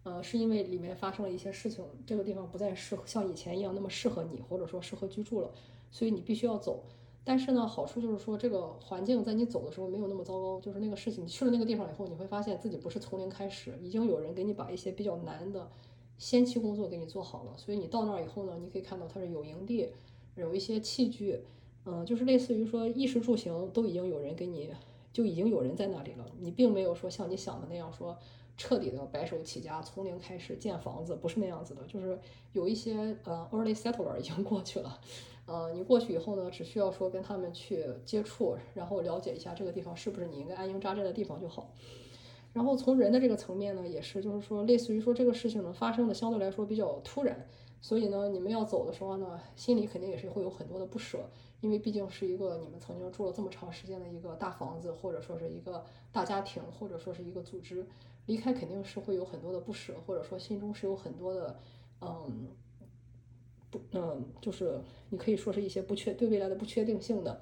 [0.04, 5.50] 呃，是因为里面发生了一些事情，这个地方不再适合像以前一样那么适合你，或者说适合居住了，
[5.92, 6.84] 所以你必须要走。
[7.24, 15.70] 但是呢，好处就是说这个环境在你走的时候没有那么糟糕，就是那个事情，你去了那个地方以后，你会发现自己不是从零开始，已经有人给你把一些比较难的。
[16.18, 19.90] 先期工作给你做好了，所以你到那儿以后呢，你可以看到它是有营地，
[20.36, 21.40] 有一些器具，
[21.86, 24.70] 嗯，就是类似于说衣食住行都已经有人给你，
[25.12, 26.26] 就已经有人在那里了。
[26.40, 28.18] 你并没有说像你想的那样说
[28.56, 31.82] 彻底的白手起家，从零开始建房子，不是那样子的。
[31.88, 32.18] 就是
[32.52, 35.00] 有一些呃 early settler 已经过去了，
[35.46, 41.72] 呃，你过去以后呢，只需要说跟他们去接触，然后了解一下这个地方是不是你应该安营扎寨的地方就好。
[42.54, 47.48] 然后从人的这个层面呢，也是，就是说，类似于说这个事情呢发生的相对来说比较突然，
[47.82, 51.28] 所以呢，你们要走的时候呢，心里肯定也是会有很多的不舍，
[51.62, 57.84] 因为毕竟是一个你们曾经住了这么长时间的一个大房子，或者说是一个大家庭，或者说是一个组织，
[58.26, 61.60] 离开肯定是会有很多的不舍，或者说心中是有很多的，
[62.02, 62.48] 嗯，
[63.70, 67.40] 不，嗯，就是你可以说是一些不确对未来的不确定性的。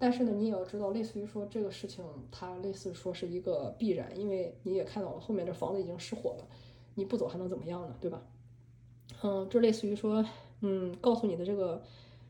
[0.00, 6.46] 但是呢，你也要知道，类似于说这个事情，它类似说是一个必然，因为你也看到了后面这房子已经失火了，
[6.94, 7.96] 你不走还能怎么样呢？
[8.00, 8.22] 对吧？
[9.22, 10.24] 嗯，这类似于说，
[10.60, 11.82] 嗯，告诉你的这个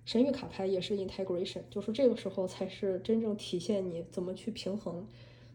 [0.07, 5.07] 神谕卡牌也是 integration，就是这个时候才是真正体现你怎么去平衡，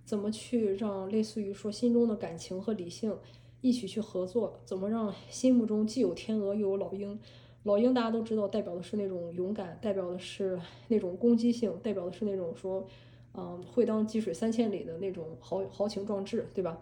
[0.06, 3.18] 怎么去让类似于说心中的感情和理性
[3.62, 7.20] 一起去合作，怎么让心目中既有天鹅又有老鹰。
[7.64, 12.86] 老鹰大家都知道，代表的是那种勇敢，代表的是那种攻击性，代表的是那种说，
[13.34, 16.82] 嗯，会当积水三千里的那种豪豪情壮志，对吧？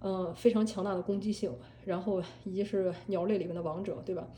[0.00, 1.52] 嗯，非常强大的攻击性，
[1.84, 4.28] 然后以及是鸟类里面的王者，对吧？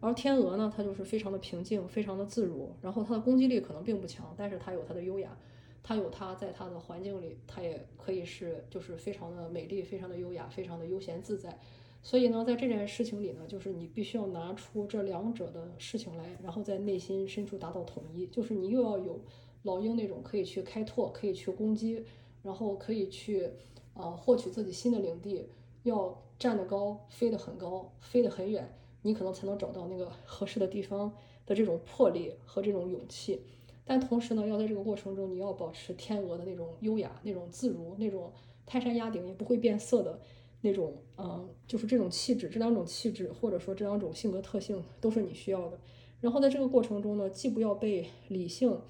[0.00, 5.34] 而天鹅呢，它就是非常的平静，非常的自如，然后它的攻击力可能并不强，但是它有它的优雅，
[5.82, 11.58] 它有它在它的环境里，它也可以是就是非常的美丽，非常的优雅，非常的悠闲自在。
[12.04, 18.26] 所以呢，在这件事情里呢，就是你必须要拿出这两者的事情来，然后在内心深处达到统一。
[18.26, 19.20] 就是你又要有
[19.62, 22.04] 老鹰那种可以去开拓、可以去攻击，
[22.42, 23.50] 然后可以去
[23.94, 25.48] 啊获取自己新的领地，
[25.84, 31.12] 要站得高、飞得很高、飞得很远，你可能才能找到那个合适的地方
[31.46, 33.40] 的这种魄力和这种勇气。
[33.84, 38.32] 但同时呢，要在这个过程中，你要保持天鹅的那种优雅、那种自如、那种
[38.64, 40.20] 泰山压顶也不会变色的。
[40.64, 45.76] 那种，嗯，就是这种气质，这两种气质，或者说这两种性格特性，都是你需要的。
[46.20, 48.80] 然后在这个过程中呢，既不要被理性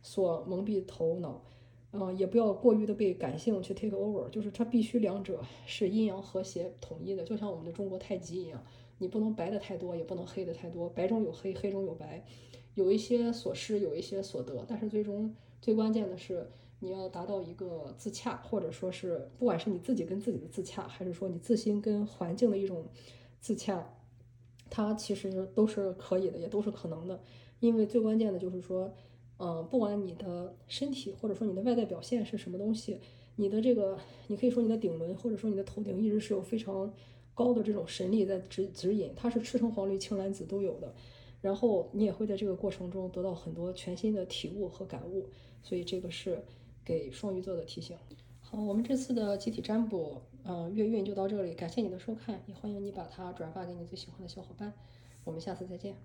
[0.00, 1.42] 所蒙蔽头脑，
[1.92, 8.64] 嗯，也不要过于的被感性去 take over，就是它必须两者是阴阳和谐统一的，就像我们的中国太极一样，
[8.96, 12.24] 你不能白的太多，也不能黑的太多，白中有黑，黑中有白，
[12.74, 16.50] 有一些所失，有一些所得，但是最终最关键的是。
[16.82, 22.86] 你要达到一个自洽，或者说是不管是你自己跟自己的自洽，还是说你自心跟环境的一种
[23.38, 23.86] 自洽，
[24.70, 27.20] 它其实都是可以的，也都是可能的。
[27.58, 28.94] 因为最关键的就是说，
[29.38, 32.98] 嗯，不管你的身体或者说你的外在表现是什么东西，
[33.36, 33.98] 你的这个，
[34.28, 36.90] 你可以说你的顶轮或者说你的头顶一直是有非常
[37.34, 40.94] 高的这种神力在指指引，它是赤橙黄绿青蓝紫都有的。
[41.40, 45.28] 然后你也会在这个过程中得到很多全新的体悟和感悟，
[45.62, 46.42] 所以这个是。
[46.82, 47.96] 给双鱼座的提醒。
[48.40, 51.54] 好，我们这次的集体占卜，嗯，月运就到这里。
[51.54, 54.72] 感谢你的收看，也欢迎你把它转发给你最喜欢的小伙伴。
[55.22, 56.00] 我们下次再见。